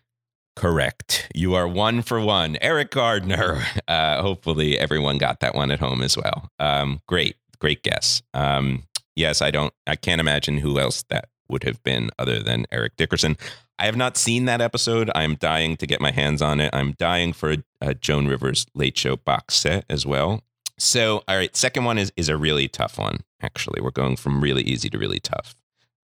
Correct. 0.57 1.29
You 1.35 1.55
are 1.55 1.67
one 1.67 2.03
for 2.03 2.21
one. 2.21 2.55
Eriq 2.63 2.91
Gardner. 2.91 3.65
Uh, 3.89 4.23
hopefully, 4.23 4.79
everyone 4.79 5.19
got 5.19 5.41
that 5.41 5.55
one 5.55 5.71
at 5.71 5.81
home 5.81 6.01
as 6.01 6.17
well. 6.17 6.49
Um, 6.61 7.01
great, 7.09 7.37
great 7.59 7.83
guess. 7.83 8.23
Um, 8.35 8.85
yes, 9.17 9.43
I 9.43 9.51
don't. 9.51 9.75
I 9.87 9.97
can't 9.97 10.21
imagine 10.21 10.59
who 10.59 10.79
else 10.79 11.05
that 11.11 11.29
would 11.49 11.65
have 11.65 11.83
been 11.83 12.11
other 12.19 12.43
than 12.43 12.67
Eric 12.71 12.97
Dickerson. 12.97 13.37
I 13.79 13.87
have 13.87 13.97
not 13.97 14.17
seen 14.17 14.45
that 14.45 14.61
episode. 14.61 15.11
I'm 15.15 15.35
dying 15.35 15.77
to 15.79 15.87
get 15.87 16.01
my 16.01 16.13
hands 16.13 16.41
on 16.41 16.61
it. 16.61 16.71
I'm 16.73 16.93
dying 16.93 17.33
for 17.33 17.53
a, 17.53 17.59
a 17.81 17.95
Joan 17.95 18.27
Rivers 18.27 18.67
Late 18.75 18.97
Show 18.97 19.17
box 19.17 19.55
set 19.55 19.85
as 19.91 20.07
well. 20.07 20.43
So, 20.79 21.23
all 21.29 21.37
right, 21.37 21.55
second 21.57 21.85
one 21.85 21.99
is 21.99 22.13
is 22.17 22.29
a 22.29 22.37
really 22.37 22.69
tough 22.69 22.99
one. 22.99 23.21
Actually, 23.41 23.81
we're 23.81 23.91
going 23.91 24.17
from 24.17 24.41
really 24.41 24.63
easy 24.63 24.91
to 24.91 24.99
really 24.99 25.21
tough. 25.21 25.55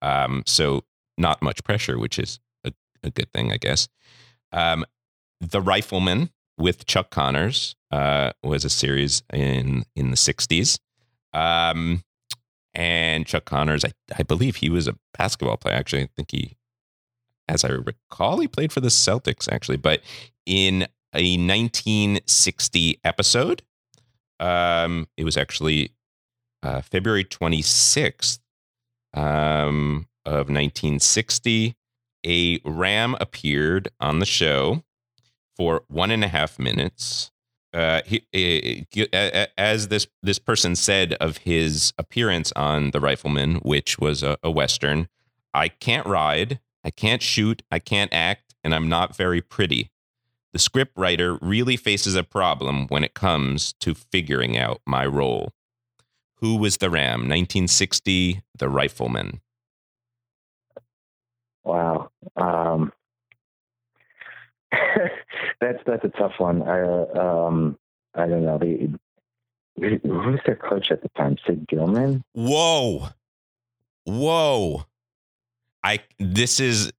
Um, 0.01 0.43
so 0.45 0.83
not 1.17 1.41
much 1.41 1.63
pressure, 1.63 1.99
which 1.99 2.17
is 2.17 2.39
a, 2.63 2.73
a 3.03 3.09
good 3.09 3.31
thing, 3.33 3.51
I 3.51 3.57
guess. 3.57 3.87
Um, 4.51 4.85
the 5.39 5.61
Rifleman 5.61 6.29
with 6.57 6.85
Chuck 6.85 7.09
Connors 7.09 7.75
uh, 7.91 8.31
was 8.43 8.63
a 8.63 8.69
series 8.69 9.23
in 9.33 9.85
in 9.95 10.11
the 10.11 10.17
'60s. 10.17 10.79
Um, 11.33 12.03
and 12.73 13.25
Chuck 13.25 13.45
Connors, 13.45 13.83
I, 13.83 13.91
I 14.17 14.23
believe 14.23 14.57
he 14.57 14.69
was 14.69 14.87
a 14.87 14.97
basketball 15.17 15.57
player. 15.57 15.75
Actually, 15.75 16.03
I 16.03 16.09
think 16.15 16.31
he, 16.31 16.57
as 17.47 17.63
I 17.63 17.69
recall, 17.69 18.39
he 18.39 18.47
played 18.47 18.71
for 18.71 18.79
the 18.79 18.89
Celtics, 18.89 19.51
actually. 19.51 19.77
But 19.77 20.01
in 20.45 20.83
a 21.13 21.37
1960 21.37 22.99
episode, 23.03 23.63
um, 24.39 25.07
it 25.17 25.23
was 25.23 25.37
actually 25.37 25.91
uh, 26.63 26.81
February 26.81 27.25
26th 27.25 28.39
um, 29.13 30.07
of 30.25 30.47
1960. 30.49 31.75
A 32.25 32.59
ram 32.63 33.15
appeared 33.19 33.89
on 33.99 34.19
the 34.19 34.25
show 34.25 34.83
for 35.57 35.83
one 35.87 36.11
and 36.11 36.23
a 36.23 36.27
half 36.27 36.59
minutes 36.59 37.30
uh, 37.73 38.01
he, 38.05 38.87
uh, 39.13 39.45
as 39.57 39.87
this 39.87 40.07
this 40.21 40.39
person 40.39 40.75
said 40.75 41.13
of 41.13 41.37
his 41.37 41.93
appearance 41.97 42.51
on 42.55 42.91
The 42.91 42.99
Rifleman, 42.99 43.55
which 43.57 43.97
was 43.97 44.23
a, 44.23 44.37
a 44.43 44.51
western, 44.51 45.07
I 45.53 45.69
can't 45.69 46.05
ride, 46.05 46.59
I 46.83 46.89
can't 46.89 47.21
shoot, 47.21 47.63
I 47.71 47.79
can't 47.79 48.13
act, 48.13 48.55
and 48.63 48.75
I'm 48.75 48.89
not 48.89 49.15
very 49.15 49.41
pretty. 49.41 49.91
The 50.53 50.59
script 50.59 50.97
writer 50.97 51.37
really 51.41 51.77
faces 51.77 52.15
a 52.15 52.23
problem 52.23 52.87
when 52.87 53.03
it 53.03 53.13
comes 53.13 53.73
to 53.79 53.93
figuring 53.93 54.57
out 54.57 54.81
my 54.85 55.05
role. 55.05 55.53
Who 56.35 56.57
was 56.57 56.77
the 56.77 56.89
Ram? 56.89 57.21
1960, 57.21 58.41
The 58.57 58.67
Rifleman. 58.67 59.39
Wow. 61.63 62.09
Um, 62.35 62.91
that's 65.61 65.79
that's 65.85 66.03
a 66.03 66.09
tough 66.09 66.33
one. 66.37 66.63
I 66.63 66.81
um 66.81 67.77
I 68.15 68.27
don't 68.27 68.45
know 68.45 68.57
the 68.57 68.89
who 69.77 69.99
was 70.03 70.39
their 70.45 70.55
coach 70.55 70.91
at 70.91 71.01
the 71.01 71.09
time? 71.09 71.37
Sid 71.45 71.67
Gilman. 71.67 72.23
Whoa, 72.33 73.09
whoa! 74.05 74.85
I 75.83 75.99
this 76.19 76.59
is 76.59 76.91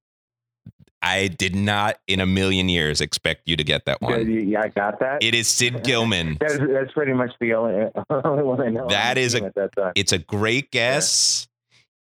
I 1.01 1.27
did 1.27 1.53
not 1.53 1.97
in 2.07 2.19
a 2.19 2.25
million 2.25 2.69
years 2.69 3.01
expect 3.01 3.41
you 3.45 3.57
to 3.57 3.63
get 3.63 3.85
that 3.85 4.01
one. 4.01 4.31
Yeah, 4.31 4.61
I 4.61 4.69
got 4.69 4.99
that. 5.01 5.21
It 5.21 5.35
is 5.35 5.49
Sid 5.49 5.83
Gilman. 5.83 6.37
that's, 6.39 6.57
that's 6.57 6.93
pretty 6.93 7.13
much 7.13 7.31
the 7.41 7.53
only, 7.53 7.89
only 8.09 8.43
one 8.43 8.61
I 8.61 8.69
know. 8.69 8.87
That 8.87 9.17
is 9.17 9.35
a 9.35 9.51
it's 9.95 10.13
a 10.13 10.17
great 10.17 10.71
guess. 10.71 11.47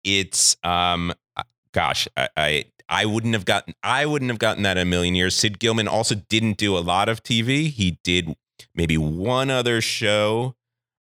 Yeah. 0.04 0.20
It's 0.20 0.56
um 0.62 1.12
gosh, 1.72 2.06
I, 2.16 2.28
I 2.36 2.64
I 2.88 3.06
wouldn't 3.06 3.34
have 3.34 3.44
gotten 3.44 3.74
I 3.82 4.06
wouldn't 4.06 4.30
have 4.30 4.38
gotten 4.38 4.62
that 4.64 4.76
in 4.76 4.82
a 4.82 4.90
million 4.90 5.14
years. 5.14 5.34
Sid 5.34 5.58
Gilman 5.58 5.88
also 5.88 6.14
didn't 6.14 6.56
do 6.56 6.76
a 6.76 6.80
lot 6.80 7.08
of 7.08 7.22
TV. 7.22 7.70
He 7.70 7.98
did 8.02 8.34
maybe 8.74 8.96
one 8.96 9.50
other 9.50 9.80
show, 9.80 10.54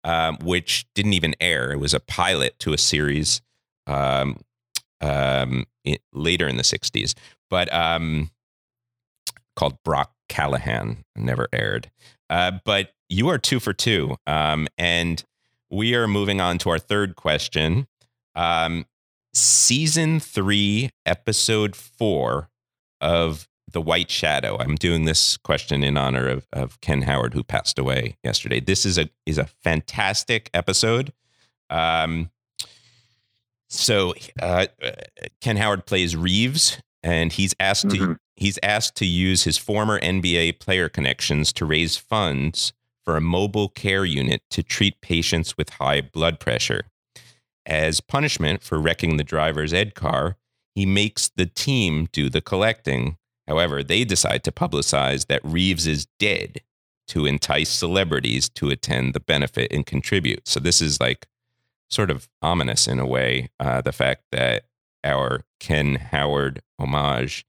um, 0.04 0.38
which 0.42 0.86
didn't 0.94 1.14
even 1.14 1.34
air. 1.40 1.72
It 1.72 1.78
was 1.78 1.94
a 1.94 2.00
pilot 2.00 2.58
to 2.60 2.72
a 2.72 2.78
series 2.78 3.42
um, 3.86 4.38
um, 5.00 5.66
it, 5.84 6.02
later 6.12 6.48
in 6.48 6.56
the 6.56 6.62
'60s, 6.62 7.14
but 7.50 7.72
um, 7.72 8.30
called 9.54 9.82
Brock 9.84 10.12
Callahan. 10.28 11.04
Never 11.16 11.48
aired. 11.52 11.90
Uh, 12.28 12.52
but 12.64 12.92
you 13.08 13.28
are 13.28 13.38
two 13.38 13.60
for 13.60 13.72
two, 13.72 14.16
um, 14.26 14.68
and 14.76 15.24
we 15.70 15.94
are 15.94 16.08
moving 16.08 16.40
on 16.40 16.58
to 16.58 16.70
our 16.70 16.78
third 16.78 17.16
question. 17.16 17.86
Um, 18.34 18.86
season 19.36 20.18
three, 20.18 20.90
episode 21.04 21.76
four 21.76 22.48
of 23.00 23.48
The 23.70 23.80
White 23.80 24.10
Shadow. 24.10 24.56
I'm 24.58 24.76
doing 24.76 25.04
this 25.04 25.36
question 25.36 25.84
in 25.84 25.96
honor 25.96 26.26
of, 26.28 26.46
of 26.52 26.80
Ken 26.80 27.02
Howard, 27.02 27.34
who 27.34 27.44
passed 27.44 27.78
away 27.78 28.16
yesterday. 28.24 28.60
This 28.60 28.86
is 28.86 28.98
a 28.98 29.10
is 29.26 29.38
a 29.38 29.44
fantastic 29.44 30.50
episode. 30.54 31.12
Um, 31.68 32.30
so 33.68 34.14
uh, 34.40 34.66
Ken 35.40 35.56
Howard 35.56 35.86
plays 35.86 36.16
Reeves, 36.16 36.80
and 37.02 37.32
he's 37.32 37.54
asked 37.60 37.88
mm-hmm. 37.88 38.12
to 38.12 38.18
he's 38.36 38.58
asked 38.62 38.96
to 38.96 39.06
use 39.06 39.44
his 39.44 39.58
former 39.58 40.00
NBA 40.00 40.60
player 40.60 40.88
connections 40.88 41.52
to 41.54 41.66
raise 41.66 41.96
funds 41.96 42.72
for 43.04 43.16
a 43.16 43.20
mobile 43.20 43.68
care 43.68 44.04
unit 44.04 44.42
to 44.50 44.62
treat 44.62 45.00
patients 45.00 45.56
with 45.56 45.70
high 45.70 46.00
blood 46.00 46.40
pressure. 46.40 46.84
As 47.66 48.00
punishment 48.00 48.62
for 48.62 48.80
wrecking 48.80 49.16
the 49.16 49.24
driver's 49.24 49.74
ed 49.74 49.94
car, 49.94 50.36
he 50.74 50.86
makes 50.86 51.28
the 51.28 51.46
team 51.46 52.08
do 52.12 52.30
the 52.30 52.40
collecting. 52.40 53.16
However, 53.48 53.82
they 53.82 54.04
decide 54.04 54.44
to 54.44 54.52
publicize 54.52 55.26
that 55.26 55.44
Reeves 55.44 55.86
is 55.86 56.06
dead 56.18 56.60
to 57.08 57.26
entice 57.26 57.70
celebrities 57.70 58.48
to 58.50 58.70
attend 58.70 59.14
the 59.14 59.20
benefit 59.20 59.72
and 59.72 59.84
contribute. 59.86 60.46
So 60.46 60.60
this 60.60 60.80
is 60.80 61.00
like 61.00 61.26
sort 61.88 62.10
of 62.10 62.28
ominous 62.42 62.86
in 62.86 62.98
a 62.98 63.06
way. 63.06 63.50
Uh, 63.60 63.80
the 63.80 63.92
fact 63.92 64.24
that 64.32 64.64
our 65.04 65.44
Ken 65.60 65.96
Howard 65.96 66.62
homage 66.78 67.46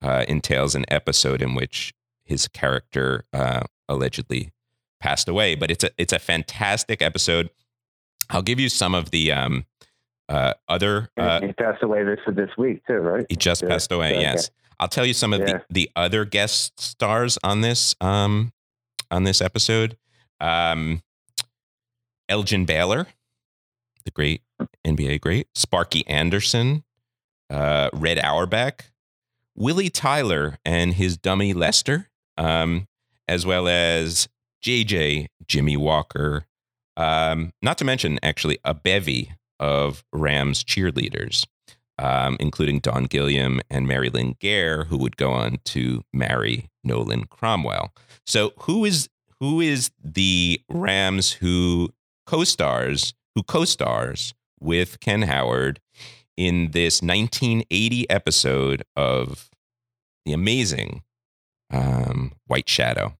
uh, 0.00 0.24
entails 0.28 0.74
an 0.74 0.84
episode 0.88 1.42
in 1.42 1.54
which 1.54 1.94
his 2.24 2.48
character 2.48 3.24
uh, 3.32 3.62
allegedly 3.88 4.52
passed 5.00 5.28
away. 5.28 5.54
But 5.54 5.70
it's 5.70 5.84
a 5.84 5.90
it's 5.98 6.12
a 6.12 6.18
fantastic 6.18 7.02
episode. 7.02 7.50
I'll 8.32 8.42
give 8.42 8.58
you 8.58 8.68
some 8.68 8.94
of 8.94 9.10
the 9.10 9.32
um, 9.32 9.66
uh, 10.28 10.54
other. 10.68 11.10
Uh, 11.16 11.40
he 11.40 11.52
passed 11.52 11.82
away 11.82 12.02
this 12.02 12.18
this 12.26 12.50
week 12.56 12.82
too, 12.86 12.94
right? 12.94 13.26
He 13.28 13.36
just 13.36 13.62
yeah. 13.62 13.68
passed 13.68 13.92
away. 13.92 14.20
yes, 14.20 14.50
I'll 14.80 14.88
tell 14.88 15.06
you 15.06 15.14
some 15.14 15.32
of 15.32 15.40
yeah. 15.40 15.46
the, 15.46 15.64
the 15.70 15.90
other 15.94 16.24
guest 16.24 16.80
stars 16.80 17.38
on 17.44 17.60
this 17.60 17.94
um, 18.00 18.52
on 19.10 19.24
this 19.24 19.40
episode. 19.40 19.96
Um, 20.40 21.02
Elgin 22.28 22.64
Baylor, 22.64 23.08
the 24.04 24.10
great 24.10 24.42
NBA 24.86 25.20
great, 25.20 25.48
Sparky 25.54 26.06
Anderson, 26.06 26.84
uh, 27.50 27.90
Red 27.92 28.18
Auerbach, 28.18 28.86
Willie 29.54 29.90
Tyler 29.90 30.58
and 30.64 30.94
his 30.94 31.16
dummy 31.16 31.52
Lester, 31.52 32.08
um, 32.38 32.88
as 33.28 33.44
well 33.44 33.68
as 33.68 34.28
JJ 34.64 35.28
Jimmy 35.46 35.76
Walker, 35.76 36.46
um, 36.96 37.52
not 37.62 37.78
to 37.78 37.84
mention, 37.84 38.18
actually, 38.22 38.58
a 38.64 38.74
bevy 38.74 39.32
of 39.60 40.04
Rams 40.12 40.64
cheerleaders, 40.64 41.46
um, 41.98 42.36
including 42.40 42.80
Don 42.80 43.04
Gilliam 43.04 43.60
and 43.70 43.86
Mary 43.86 44.10
Lynn 44.10 44.36
Gaire, 44.40 44.84
who 44.84 44.98
would 44.98 45.16
go 45.16 45.30
on 45.30 45.58
to 45.64 46.02
marry 46.12 46.68
Nolan 46.84 47.24
Cromwell. 47.24 47.92
So, 48.26 48.52
who 48.60 48.84
is 48.84 49.08
who 49.40 49.60
is 49.60 49.90
the 50.02 50.60
Rams 50.68 51.32
who 51.32 51.90
co-stars 52.26 53.14
who 53.34 53.42
co-stars 53.42 54.34
with 54.60 55.00
Ken 55.00 55.22
Howard 55.22 55.80
in 56.36 56.70
this 56.70 57.02
1980 57.02 58.08
episode 58.10 58.82
of 58.96 59.50
the 60.24 60.32
amazing 60.32 61.02
um, 61.72 62.32
White 62.46 62.68
Shadow? 62.68 63.16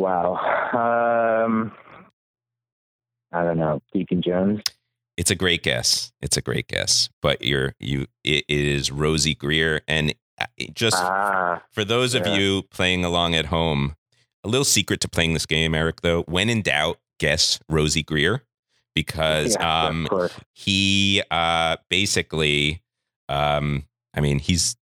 Wow. 0.00 1.44
Um, 1.44 1.72
I 3.32 3.44
don't 3.44 3.58
know. 3.58 3.82
Deacon 3.92 4.22
Jones. 4.22 4.62
It's 5.16 5.30
a 5.30 5.34
great 5.34 5.62
guess. 5.62 6.12
It's 6.22 6.36
a 6.36 6.42
great 6.42 6.68
guess, 6.68 7.10
but 7.20 7.42
you're 7.42 7.74
you. 7.78 8.06
it, 8.24 8.44
it 8.48 8.64
is 8.64 8.90
Rosey 8.90 9.36
Grier, 9.36 9.82
and 9.86 10.14
uh, 10.40 10.46
just 10.72 10.96
Ah, 10.98 11.62
for 11.70 11.84
those 11.84 12.14
of 12.14 12.26
you 12.26 12.62
playing 12.70 13.04
along 13.04 13.34
at 13.34 13.46
home, 13.46 13.96
a 14.42 14.48
little 14.48 14.64
secret 14.64 15.00
to 15.00 15.08
playing 15.08 15.34
this 15.34 15.44
game, 15.44 15.72
Eriq. 15.72 16.00
Though, 16.00 16.22
when 16.22 16.48
in 16.48 16.62
doubt, 16.62 16.98
guess 17.18 17.60
Rosey 17.70 18.02
Grier 18.02 18.42
because 18.94 19.56
yeah, 19.58 19.86
um, 19.86 20.08
he 20.52 21.22
uh 21.30 21.76
basically 21.88 22.82
um 23.28 23.84
i 24.14 24.20
mean 24.20 24.38
he's 24.38 24.76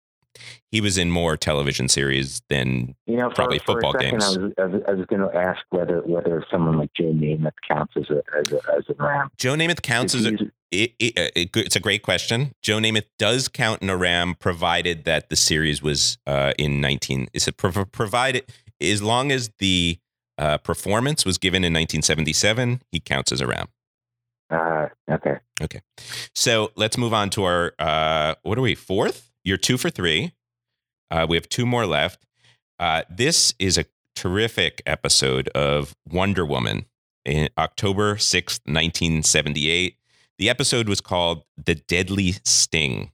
he 0.70 0.80
was 0.80 0.98
in 0.98 1.10
more 1.10 1.36
television 1.36 1.88
series 1.88 2.42
than 2.48 2.94
You 3.06 3.16
know, 3.16 3.30
for, 3.30 3.36
probably 3.36 3.58
for 3.58 3.66
football 3.74 3.92
second, 3.92 4.10
games. 4.10 4.24
I 4.24 4.64
was, 4.64 4.82
I 4.86 4.92
was, 4.92 5.06
going 5.06 5.22
to 5.22 5.34
ask 5.34 5.60
whether 5.70 6.00
whether 6.02 6.44
someone 6.50 6.78
like 6.78 6.90
Joe 6.94 7.12
Namath 7.12 7.52
counts 7.66 7.94
as 7.96 8.10
a 8.10 8.22
as 8.38 8.52
a, 8.52 8.60
as 8.76 8.84
a 8.88 8.94
ram. 9.02 9.30
joe 9.36 9.54
namath 9.54 9.82
counts 9.82 10.14
as 10.14 10.26
a 10.26 10.34
it, 10.70 10.92
it, 10.98 11.32
it, 11.34 11.56
it's 11.56 11.76
a 11.76 11.80
great 11.80 12.02
question 12.02 12.52
joe 12.62 12.78
namath 12.78 13.06
does 13.18 13.48
count 13.48 13.82
in 13.82 13.88
a 13.88 13.96
ram 13.96 14.34
provided 14.34 15.04
that 15.04 15.30
the 15.30 15.36
series 15.36 15.82
was 15.82 16.18
uh 16.26 16.52
in 16.58 16.80
19 16.80 17.28
is 17.32 17.48
it 17.48 17.56
prov- 17.56 17.90
provided 17.92 18.44
as 18.80 19.02
long 19.02 19.32
as 19.32 19.50
the 19.58 19.98
uh 20.36 20.58
performance 20.58 21.24
was 21.24 21.38
given 21.38 21.64
in 21.64 21.72
1977 21.72 22.82
he 22.92 23.00
counts 23.00 23.32
as 23.32 23.40
a 23.40 23.46
ram 23.46 23.68
Uh, 24.50 24.88
okay. 25.60 25.80
So 26.34 26.70
let's 26.74 26.96
move 26.96 27.12
on 27.12 27.28
to 27.30 27.44
our 27.44 27.74
uh, 27.78 28.34
what 28.42 28.56
are 28.56 28.62
we 28.62 28.74
fourth? 28.74 29.30
You're 29.44 29.58
two 29.58 29.76
for 29.76 29.90
three. 29.90 30.32
Uh, 31.10 31.26
we 31.28 31.36
have 31.36 31.48
two 31.48 31.66
more 31.66 31.86
left. 31.86 32.24
Uh, 32.78 33.02
this 33.10 33.54
is 33.58 33.78
a 33.78 33.86
terrific 34.14 34.82
episode 34.86 35.48
of 35.50 35.94
Wonder 36.08 36.44
Woman 36.44 36.86
in 37.24 37.48
October 37.56 38.18
sixth, 38.18 38.60
nineteen 38.66 39.22
seventy 39.22 39.70
eight. 39.70 39.96
The 40.38 40.48
episode 40.48 40.88
was 40.88 41.00
called 41.00 41.44
"The 41.56 41.74
Deadly 41.74 42.36
Sting," 42.44 43.12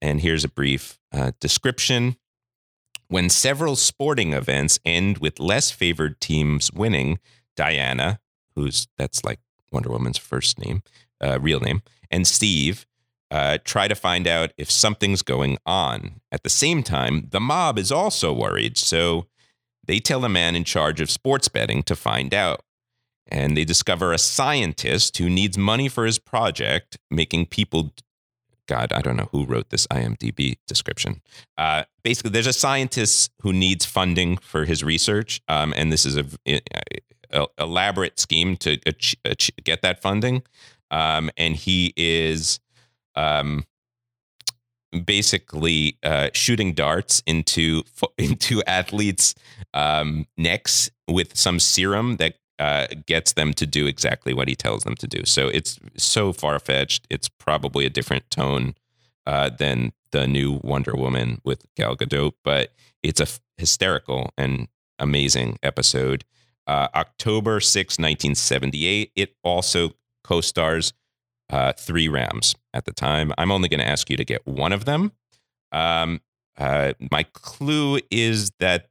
and 0.00 0.20
here's 0.20 0.44
a 0.44 0.48
brief 0.48 0.98
uh, 1.12 1.32
description. 1.40 2.16
When 3.08 3.30
several 3.30 3.74
sporting 3.76 4.34
events 4.34 4.78
end 4.84 5.18
with 5.18 5.40
less 5.40 5.70
favored 5.70 6.20
teams 6.20 6.70
winning, 6.72 7.18
Diana, 7.56 8.20
who's 8.54 8.86
that's 8.98 9.24
like 9.24 9.40
Wonder 9.72 9.90
Woman's 9.90 10.18
first 10.18 10.58
name, 10.58 10.82
uh, 11.20 11.38
real 11.40 11.60
name, 11.60 11.82
and 12.10 12.26
Steve 12.26 12.86
uh, 13.30 13.58
try 13.64 13.88
to 13.88 13.94
find 13.94 14.26
out 14.26 14.52
if 14.56 14.70
something's 14.70 15.22
going 15.22 15.58
on. 15.66 16.20
At 16.32 16.42
the 16.42 16.50
same 16.50 16.82
time, 16.82 17.28
the 17.30 17.40
mob 17.40 17.78
is 17.78 17.92
also 17.92 18.32
worried, 18.32 18.78
so 18.78 19.26
they 19.86 19.98
tell 19.98 20.24
a 20.24 20.28
man 20.28 20.54
in 20.54 20.64
charge 20.64 21.00
of 21.00 21.10
sports 21.10 21.48
betting 21.48 21.82
to 21.84 21.96
find 21.96 22.32
out. 22.32 22.62
And 23.30 23.56
they 23.56 23.64
discover 23.64 24.12
a 24.12 24.18
scientist 24.18 25.16
who 25.18 25.28
needs 25.28 25.58
money 25.58 25.88
for 25.88 26.06
his 26.06 26.18
project, 26.18 26.98
making 27.10 27.46
people. 27.46 27.92
God, 28.66 28.92
I 28.92 29.00
don't 29.00 29.16
know 29.16 29.28
who 29.32 29.46
wrote 29.46 29.70
this 29.70 29.86
IMDb 29.86 30.56
description. 30.66 31.22
Uh, 31.56 31.84
basically, 32.02 32.30
there's 32.30 32.46
a 32.46 32.52
scientist 32.52 33.32
who 33.40 33.52
needs 33.52 33.86
funding 33.86 34.36
for 34.38 34.64
his 34.66 34.84
research, 34.84 35.40
um, 35.48 35.72
and 35.76 35.90
this 35.90 36.04
is 36.04 36.16
a, 36.16 36.26
a 37.32 37.46
elaborate 37.58 38.18
scheme 38.18 38.56
to 38.58 38.78
ach- 38.86 39.16
ach- 39.24 39.50
get 39.64 39.82
that 39.82 40.00
funding. 40.02 40.42
Um, 40.90 41.30
and 41.36 41.54
he 41.54 41.92
is 41.96 42.60
um, 43.18 43.64
basically 45.04 45.98
uh, 46.02 46.30
shooting 46.32 46.72
darts 46.72 47.22
into 47.26 47.82
into 48.18 48.62
athletes' 48.66 49.34
um, 49.74 50.26
necks 50.36 50.90
with 51.08 51.36
some 51.36 51.58
serum 51.58 52.16
that 52.16 52.34
uh, 52.58 52.86
gets 53.06 53.34
them 53.34 53.52
to 53.54 53.66
do 53.66 53.86
exactly 53.86 54.32
what 54.32 54.48
he 54.48 54.56
tells 54.56 54.82
them 54.84 54.96
to 54.96 55.06
do. 55.06 55.24
So 55.24 55.48
it's 55.48 55.78
so 55.96 56.32
far 56.32 56.58
fetched. 56.58 57.06
It's 57.10 57.28
probably 57.28 57.86
a 57.86 57.90
different 57.90 58.30
tone 58.30 58.74
uh, 59.26 59.50
than 59.50 59.92
the 60.10 60.26
new 60.26 60.60
Wonder 60.64 60.94
Woman 60.94 61.40
with 61.44 61.66
Gal 61.76 61.96
Gadot, 61.96 62.32
but 62.42 62.72
it's 63.02 63.20
a 63.20 63.24
f- 63.24 63.40
hysterical 63.58 64.32
and 64.36 64.68
amazing 64.98 65.58
episode. 65.62 66.24
Uh, 66.66 66.88
October 66.94 67.60
6, 67.60 67.98
1978. 67.98 69.12
It 69.14 69.34
also 69.44 69.92
co 70.24 70.40
stars 70.40 70.92
uh, 71.50 71.72
three 71.72 72.08
Rams 72.08 72.54
at 72.74 72.84
the 72.84 72.92
time. 72.92 73.32
I'm 73.38 73.50
only 73.50 73.68
going 73.68 73.80
to 73.80 73.86
ask 73.88 74.10
you 74.10 74.16
to 74.16 74.24
get 74.24 74.46
one 74.46 74.72
of 74.72 74.84
them. 74.84 75.12
Um, 75.72 76.20
uh, 76.56 76.92
my 77.10 77.24
clue 77.32 78.00
is 78.10 78.50
that 78.58 78.88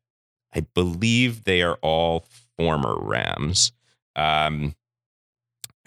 I 0.55 0.61
believe 0.73 1.43
they 1.43 1.61
are 1.61 1.77
all 1.81 2.25
former 2.57 2.97
Rams. 2.99 3.71
Um, 4.15 4.75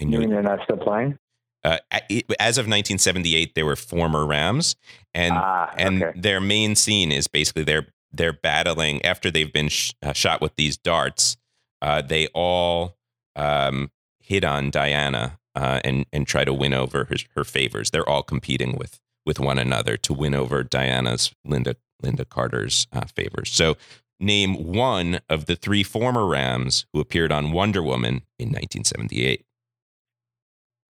I 0.00 0.04
You 0.04 0.06
know 0.10 0.18
mean 0.20 0.30
they're 0.30 0.42
not 0.42 0.60
still 0.64 0.76
playing? 0.76 1.18
uh, 1.64 1.78
as 2.38 2.56
of 2.56 2.64
1978, 2.64 3.54
they 3.54 3.62
were 3.62 3.76
former 3.76 4.24
Rams, 4.26 4.76
and 5.12 5.34
ah, 5.36 5.72
and 5.76 6.04
their 6.16 6.40
main 6.40 6.74
scene 6.76 7.12
is 7.12 7.26
basically 7.28 7.64
they're 7.64 7.88
they're 8.12 8.32
battling 8.32 9.04
after 9.04 9.30
they've 9.30 9.52
been 9.52 9.68
sh- 9.68 9.92
uh, 10.02 10.12
shot 10.12 10.40
with 10.40 10.54
these 10.56 10.76
darts. 10.76 11.36
Uh, 11.82 12.00
they 12.02 12.28
all 12.28 12.96
um, 13.36 13.90
hit 14.20 14.44
on 14.44 14.70
Diana 14.70 15.38
uh, 15.54 15.80
and 15.84 16.06
and 16.12 16.26
try 16.26 16.44
to 16.44 16.52
win 16.52 16.74
over 16.74 17.04
her, 17.04 17.16
her 17.36 17.44
favors. 17.44 17.90
They're 17.90 18.08
all 18.08 18.22
competing 18.22 18.76
with 18.76 19.00
with 19.26 19.38
one 19.38 19.58
another 19.58 19.96
to 19.98 20.12
win 20.12 20.34
over 20.34 20.62
Diana's 20.62 21.34
Linda 21.44 21.76
Lynda 22.02 22.28
Carter's 22.28 22.86
uh, 22.92 23.06
favors. 23.14 23.50
So. 23.50 23.76
Name 24.22 24.74
one 24.74 25.20
of 25.30 25.46
the 25.46 25.56
three 25.56 25.82
former 25.82 26.26
Rams 26.26 26.84
who 26.92 27.00
appeared 27.00 27.32
on 27.32 27.52
Wonder 27.52 27.82
Woman 27.82 28.16
in 28.38 28.48
1978. 28.48 29.46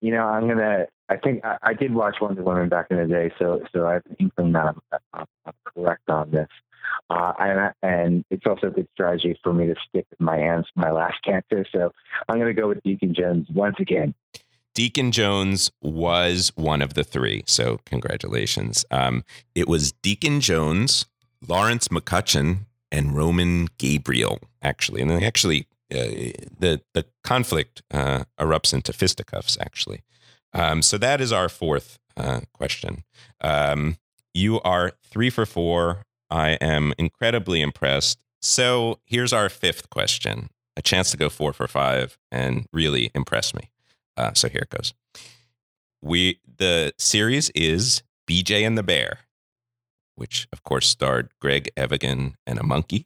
You 0.01 0.11
know, 0.11 0.27
I'm 0.27 0.49
gonna. 0.49 0.87
I 1.07 1.15
think 1.15 1.45
I, 1.45 1.57
I 1.63 1.73
did 1.73 1.93
watch 1.93 2.17
Wonder 2.19 2.43
Woman 2.43 2.67
back 2.67 2.87
in 2.89 2.97
the 2.97 3.05
day, 3.05 3.31
so 3.39 3.61
so 3.71 3.87
I 3.87 3.93
have 3.93 4.05
an 4.09 4.17
inkling 4.19 4.51
that 4.51 4.65
I'm, 4.65 4.81
I'm, 5.13 5.25
I'm 5.45 5.53
correct 5.63 6.09
on 6.09 6.31
this. 6.31 6.49
Uh, 7.09 7.33
and 7.39 7.73
and 7.83 8.25
it's 8.29 8.45
also 8.45 8.67
a 8.67 8.71
good 8.71 8.87
strategy 8.93 9.37
for 9.43 9.53
me 9.53 9.67
to 9.67 9.75
stick 9.87 10.05
with 10.09 10.19
my 10.19 10.37
answer, 10.37 10.69
my 10.75 10.91
last 10.91 11.19
answer. 11.27 11.65
So 11.71 11.91
I'm 12.29 12.37
going 12.37 12.53
to 12.53 12.59
go 12.59 12.67
with 12.67 12.81
Deacon 12.83 13.13
Jones 13.13 13.47
once 13.53 13.75
again. 13.79 14.13
Deacon 14.73 15.11
Jones 15.11 15.71
was 15.81 16.51
one 16.55 16.81
of 16.81 16.93
the 16.93 17.03
three. 17.03 17.43
So 17.45 17.79
congratulations. 17.85 18.85
Um, 18.91 19.23
it 19.55 19.67
was 19.67 19.91
Deacon 19.91 20.39
Jones, 20.39 21.05
Lawrence 21.45 21.89
McCutcheon, 21.89 22.65
and 22.91 23.15
Roman 23.15 23.67
Gabriel, 23.77 24.39
actually. 24.61 25.01
And 25.01 25.11
they 25.11 25.25
actually, 25.25 25.67
uh, 25.91 26.35
the, 26.59 26.81
the 26.93 27.05
conflict 27.23 27.81
uh, 27.91 28.25
erupts 28.39 28.73
into 28.73 28.93
fisticuffs, 28.93 29.57
actually. 29.59 30.03
Um, 30.53 30.81
so 30.81 30.97
that 30.97 31.21
is 31.21 31.31
our 31.31 31.49
fourth 31.49 31.99
uh, 32.17 32.41
question. 32.53 33.03
Um, 33.41 33.97
you 34.33 34.61
are 34.61 34.93
three 35.03 35.29
for 35.29 35.45
four. 35.45 36.03
I 36.29 36.51
am 36.61 36.93
incredibly 36.97 37.61
impressed. 37.61 38.23
So 38.41 38.99
here's 39.05 39.33
our 39.33 39.49
fifth 39.49 39.89
question 39.89 40.49
a 40.77 40.81
chance 40.81 41.11
to 41.11 41.17
go 41.17 41.29
four 41.29 41.51
for 41.51 41.67
five 41.67 42.17
and 42.31 42.65
really 42.71 43.11
impress 43.13 43.53
me. 43.53 43.69
Uh, 44.17 44.33
so 44.33 44.49
here 44.49 44.63
it 44.63 44.69
goes. 44.69 44.93
We 46.01 46.39
the 46.57 46.93
series 46.97 47.49
is 47.51 48.03
BJ 48.29 48.65
and 48.65 48.77
the 48.77 48.83
Bear, 48.83 49.19
which 50.15 50.47
of 50.51 50.63
course 50.63 50.87
starred 50.87 51.29
Greg 51.39 51.69
Evigan 51.77 52.35
and 52.45 52.59
a 52.59 52.63
monkey. 52.63 53.05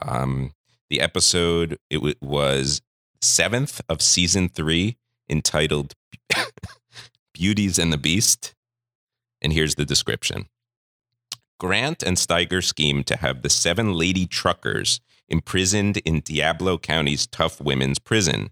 Um, 0.00 0.52
the 0.90 1.00
episode 1.00 1.78
it 1.90 1.96
w- 1.96 2.14
was 2.20 2.80
seventh 3.20 3.80
of 3.88 4.00
season 4.00 4.48
three, 4.48 4.96
entitled 5.28 5.94
"Beauties 7.34 7.78
and 7.78 7.92
the 7.92 7.98
Beast," 7.98 8.54
and 9.42 9.52
here's 9.52 9.74
the 9.74 9.84
description. 9.84 10.48
Grant 11.58 12.02
and 12.02 12.16
Steiger 12.16 12.62
scheme 12.62 13.02
to 13.04 13.16
have 13.16 13.42
the 13.42 13.50
seven 13.50 13.92
lady 13.94 14.26
truckers 14.26 15.00
imprisoned 15.28 15.96
in 15.98 16.20
Diablo 16.20 16.78
County's 16.78 17.26
tough 17.26 17.60
women's 17.60 17.98
prison. 17.98 18.50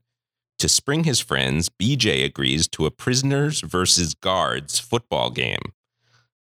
To 0.58 0.68
spring 0.68 1.04
his 1.04 1.20
friends, 1.20 1.68
BJ 1.68 2.24
agrees 2.24 2.66
to 2.68 2.86
a 2.86 2.90
prisoners 2.90 3.60
versus 3.60 4.14
guards 4.14 4.78
football 4.78 5.30
game. 5.30 5.72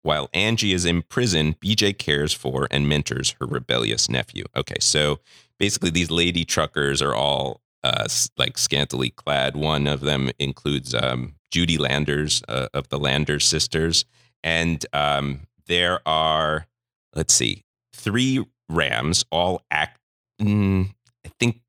While 0.04 0.30
Angie 0.34 0.72
is 0.72 0.86
in 0.86 1.02
prison, 1.02 1.56
BJ 1.56 1.98
cares 1.98 2.34
for 2.34 2.68
and 2.72 2.88
mentors 2.88 3.36
her 3.40 3.46
rebellious 3.46 4.10
nephew. 4.10 4.46
Okay, 4.56 4.78
so 4.80 5.20
basically, 5.58 5.90
these 5.90 6.10
lady 6.10 6.46
truckers 6.46 7.02
are 7.02 7.14
all 7.14 7.60
uh, 7.84 8.06
like 8.38 8.58
scantily 8.58 9.10
clad. 9.10 9.58
One 9.58 9.86
of 9.86 10.00
them 10.00 10.32
includes 10.40 10.96
um, 10.96 11.36
Judy 11.52 11.78
Landers 11.78 12.42
uh, 12.48 12.68
of 12.74 12.88
the 12.88 13.00
Landers 13.00 13.46
sisters. 13.46 14.06
And 14.44 14.86
um, 14.94 15.42
there 15.68 16.00
are, 16.08 16.68
let's 17.14 17.34
see, 17.34 17.64
three 17.94 18.46
Rams, 18.70 19.26
all 19.32 19.64
act, 19.72 20.00
mm, 20.42 20.90
I 21.26 21.30
think 21.40 21.60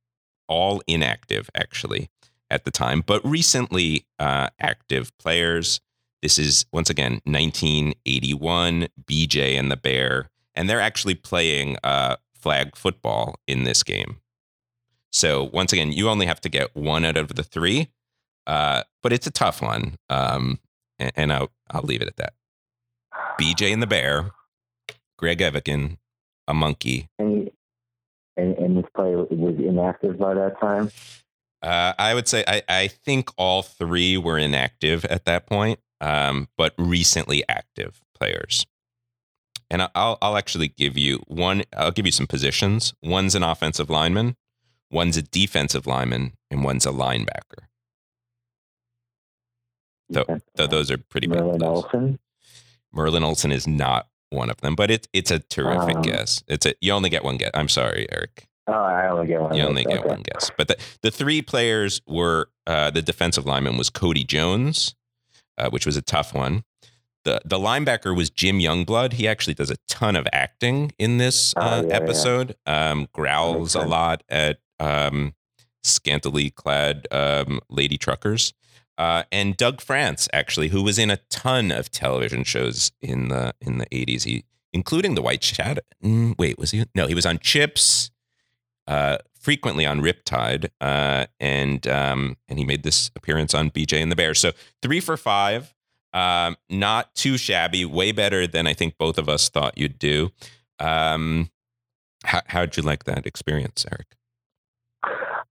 all 0.49 0.83
inactive 0.87 1.51
actually 1.55 2.09
at 2.51 2.65
the 2.65 2.71
time, 2.71 3.03
but 3.07 3.25
recently 3.25 4.07
uh, 4.19 4.49
active 4.61 5.17
players. 5.19 5.81
This 6.23 6.39
is 6.39 6.67
once 6.73 6.91
again 6.91 7.21
1981, 7.25 8.89
BJ 9.05 9.59
and 9.59 9.71
the 9.71 9.77
Bear, 9.77 10.29
and 10.55 10.69
they're 10.69 10.81
actually 10.81 11.15
playing 11.15 11.79
uh, 11.83 12.17
flag 12.35 12.77
football 12.77 13.37
in 13.47 13.65
this 13.65 13.83
game. 13.83 14.19
So 15.13 15.45
once 15.53 15.73
again, 15.73 15.93
you 15.93 16.09
only 16.09 16.27
have 16.27 16.41
to 16.43 16.49
get 16.49 16.77
one 16.77 17.05
out 17.05 17.17
of 17.17 17.29
the 17.29 17.43
three, 17.43 17.89
uh, 18.47 18.83
but 19.03 19.13
it's 19.13 19.27
a 19.27 19.31
tough 19.31 19.63
one. 19.63 19.97
Um, 20.09 20.61
and, 20.99 21.13
and 21.17 21.33
I'll 21.33 21.51
I'll 21.71 21.83
leave 21.83 22.03
it 22.03 22.09
at 22.09 22.17
that. 22.17 22.35
BJ 23.41 23.73
and 23.73 23.83
the 23.83 23.87
Bear, 23.87 24.31
Greg 25.19 25.41
Evigan, 25.41 25.99
a 26.47 26.55
monkey. 26.55 27.09
And, 27.19 27.51
and, 28.37 28.57
and 28.59 28.77
this 28.77 28.91
player 28.95 29.25
was 29.25 29.55
inactive 29.59 30.19
by 30.19 30.35
that 30.35 30.61
time. 30.61 30.91
Uh, 31.63 31.93
I 31.99 32.15
would 32.15 32.27
say 32.27 32.45
I, 32.49 32.63
I 32.69 32.89
think 32.89 33.31
all 33.37 33.63
three 33.63 34.17
were 34.17 34.39
inactive 34.39 35.05
at 35.07 35.27
that 35.27 35.47
point, 35.47 35.79
um, 36.01 36.49
but 36.57 36.73
recently 36.79 37.45
active 37.49 38.01
players. 38.15 38.67
And 39.71 39.83
I'll 39.95 40.19
I'll 40.21 40.37
actually 40.37 40.69
give 40.69 40.97
you 40.99 41.21
one. 41.27 41.63
I'll 41.77 41.93
give 41.93 42.07
you 42.07 42.13
some 42.13 42.27
positions. 42.27 42.95
One's 43.03 43.35
an 43.35 43.43
offensive 43.43 43.89
lineman, 43.91 44.37
one's 44.91 45.17
a 45.17 45.23
defensive 45.23 45.87
lineman, 45.87 46.33
and 46.51 46.65
one's 46.65 46.87
a 46.87 46.91
linebacker. 46.91 47.67
Though, 50.09 50.41
though 50.57 50.67
those 50.67 50.91
are 50.91 50.99
pretty. 50.99 51.29
Merlin. 51.29 51.63
Olsen. 51.63 52.19
Merlin 52.93 53.23
Olsen 53.23 53.53
is 53.53 53.69
not 53.69 54.09
one 54.31 54.51
of 54.51 54.61
them, 54.61 54.75
but 54.75 54.91
it's 54.91 55.07
it's 55.13 55.31
a 55.31 55.39
terrific 55.39 55.97
Um, 55.97 56.03
guess. 56.03 56.43
It's 56.49 56.67
a 56.67 56.75
you 56.81 56.93
only 56.93 57.11
get 57.11 57.23
one 57.23 57.37
guess. 57.37 57.51
I'm 57.55 57.69
sorry, 57.69 58.09
Eriq. 58.11 58.47
Oh, 58.71 58.85
I 58.85 59.09
only 59.09 59.27
get 59.27 59.41
one. 59.41 59.55
You 59.55 59.65
only 59.65 59.85
those. 59.85 59.93
get 59.95 60.01
Okay. 60.01 60.09
one 60.09 60.23
guess. 60.23 60.51
But 60.57 60.69
the, 60.69 60.77
the 61.03 61.11
three 61.11 61.43
players 61.43 62.01
were 62.07 62.49
uh, 62.67 62.91
the 62.91 63.03
defensive 63.03 63.45
lineman 63.47 63.77
was 63.77 63.91
Cody 63.91 64.25
Jones, 64.25 64.95
uh, 65.59 65.71
which 65.71 65.87
was 65.87 65.97
a 65.97 66.03
tough 66.03 66.33
one. 66.35 66.65
The 67.25 67.41
the 67.45 67.59
linebacker 67.59 68.17
was 68.17 68.31
Jim 68.31 68.59
Youngblood. 68.61 69.15
He 69.15 69.29
actually 69.29 69.55
does 69.55 69.71
a 69.71 69.77
ton 69.89 70.17
of 70.17 70.27
acting 70.33 70.93
in 70.99 71.19
this 71.19 71.53
Oh, 71.57 71.61
uh, 71.61 71.83
yeah, 71.83 71.89
yeah. 71.89 71.97
episode. 71.97 72.57
Um, 72.67 73.09
growls 73.13 73.75
a 73.75 73.83
lot 73.83 74.23
at 74.31 74.59
um, 74.79 75.35
scantily 75.83 76.51
clad 76.51 77.07
um, 77.11 77.61
lady 77.69 77.99
truckers. 77.99 78.53
Uh, 78.97 79.23
and 79.33 79.57
Doug 79.57 79.81
France, 79.81 80.29
actually, 80.33 80.69
who 80.69 80.83
was 80.83 80.99
in 80.99 81.11
a 81.11 81.17
ton 81.31 81.71
of 81.73 81.91
television 81.91 82.45
shows 82.45 82.93
in 83.01 83.29
the 83.29 83.55
in 83.61 83.79
the 83.79 83.87
eighties, 83.93 84.25
he 84.25 84.45
including 84.73 85.15
the 85.15 85.23
White 85.23 85.43
Shadow. 85.43 85.81
Mm, 86.05 86.39
wait, 86.39 86.59
was 86.59 86.71
he? 86.71 86.85
No, 86.95 87.07
he 87.07 87.15
was 87.15 87.27
on 87.27 87.39
Chips, 87.39 88.11
uh, 88.91 89.19
frequently 89.39 89.87
on 89.87 90.01
Riptide, 90.01 90.69
uh, 90.81 91.27
and 91.39 91.87
um, 91.87 92.37
and 92.49 92.59
he 92.59 92.65
made 92.65 92.83
this 92.83 93.11
appearance 93.15 93.55
on 93.55 93.71
BJ 93.71 94.03
and 94.03 94.11
the 94.11 94.17
Bear. 94.17 94.35
So 94.35 94.51
three 94.83 95.01
for 95.01 95.17
five, 95.17 95.73
um, 96.13 96.57
not 96.69 97.15
too 97.15 97.39
shabby, 97.39 97.85
way 97.85 98.11
better 98.13 98.47
than 98.47 98.67
I 98.67 98.75
think 98.75 98.99
both 98.99 99.17
of 99.19 99.29
us 99.29 99.49
thought 99.49 99.79
you'd 99.79 99.99
do. 99.99 100.31
Um, 100.81 101.51
how, 102.25 102.41
how'd 102.47 102.77
you 102.77 102.83
like 102.83 103.05
that 103.05 103.27
experience, 103.27 103.87
Eriq? 103.89 104.07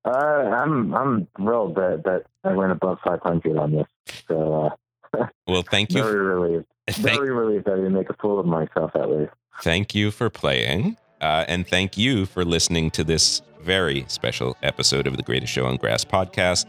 Uh, 0.06 0.10
I'm 0.12 0.93
I'm 0.93 1.28
thrilled 1.38 1.75
that, 1.75 2.04
that 2.06 2.23
I 2.43 2.54
went 2.54 2.71
above 2.71 2.99
500 3.04 3.58
on 3.58 3.71
this. 3.71 3.88
So 4.28 4.71
uh, 5.17 5.28
Well, 5.47 5.63
thank 5.63 5.93
you. 5.93 6.04
very 6.04 6.17
relieved. 6.19 6.65
Thank, 6.88 7.19
Very 7.19 7.32
relieved 7.32 7.65
that 7.65 7.73
I 7.73 7.78
didn't 7.78 7.93
make 7.93 8.10
a 8.10 8.15
fool 8.15 8.39
of 8.39 8.45
myself 8.47 8.91
at 8.95 9.10
least. 9.12 9.32
thank 9.62 9.93
you 9.93 10.10
for 10.12 10.30
playing. 10.30 10.97
Uh, 11.21 11.45
and 11.47 11.67
thank 11.67 11.97
you 11.97 12.25
for 12.25 12.45
listening 12.45 12.91
to 12.91 13.03
this 13.03 13.41
very 13.62 14.05
special 14.08 14.55
episode 14.63 15.05
of 15.08 15.17
the 15.17 15.23
Greatest 15.23 15.51
Show 15.51 15.65
on 15.65 15.75
Grass 15.75 16.05
podcast, 16.05 16.65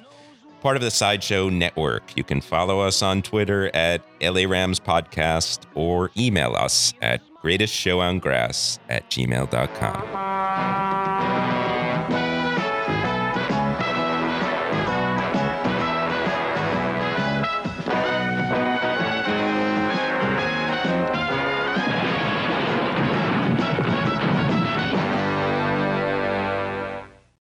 part 0.61 0.77
of 0.77 0.83
the 0.83 0.91
Sideshow 0.91 1.49
Network. 1.49 2.17
You 2.17 2.25
can 2.25 2.41
follow 2.41 2.81
us 2.81 3.03
on 3.03 3.23
Twitter 3.23 3.71
at 3.75 4.03
LA 4.21 4.49
Rams 4.49 4.81
Podcast 4.81 5.61
or 5.75 6.11
email 6.17 6.55
us 6.57 6.93
at 7.01 7.21
greatestshowongrass 7.43 8.79
at 8.89 9.09
gmail.com. 9.11 11.30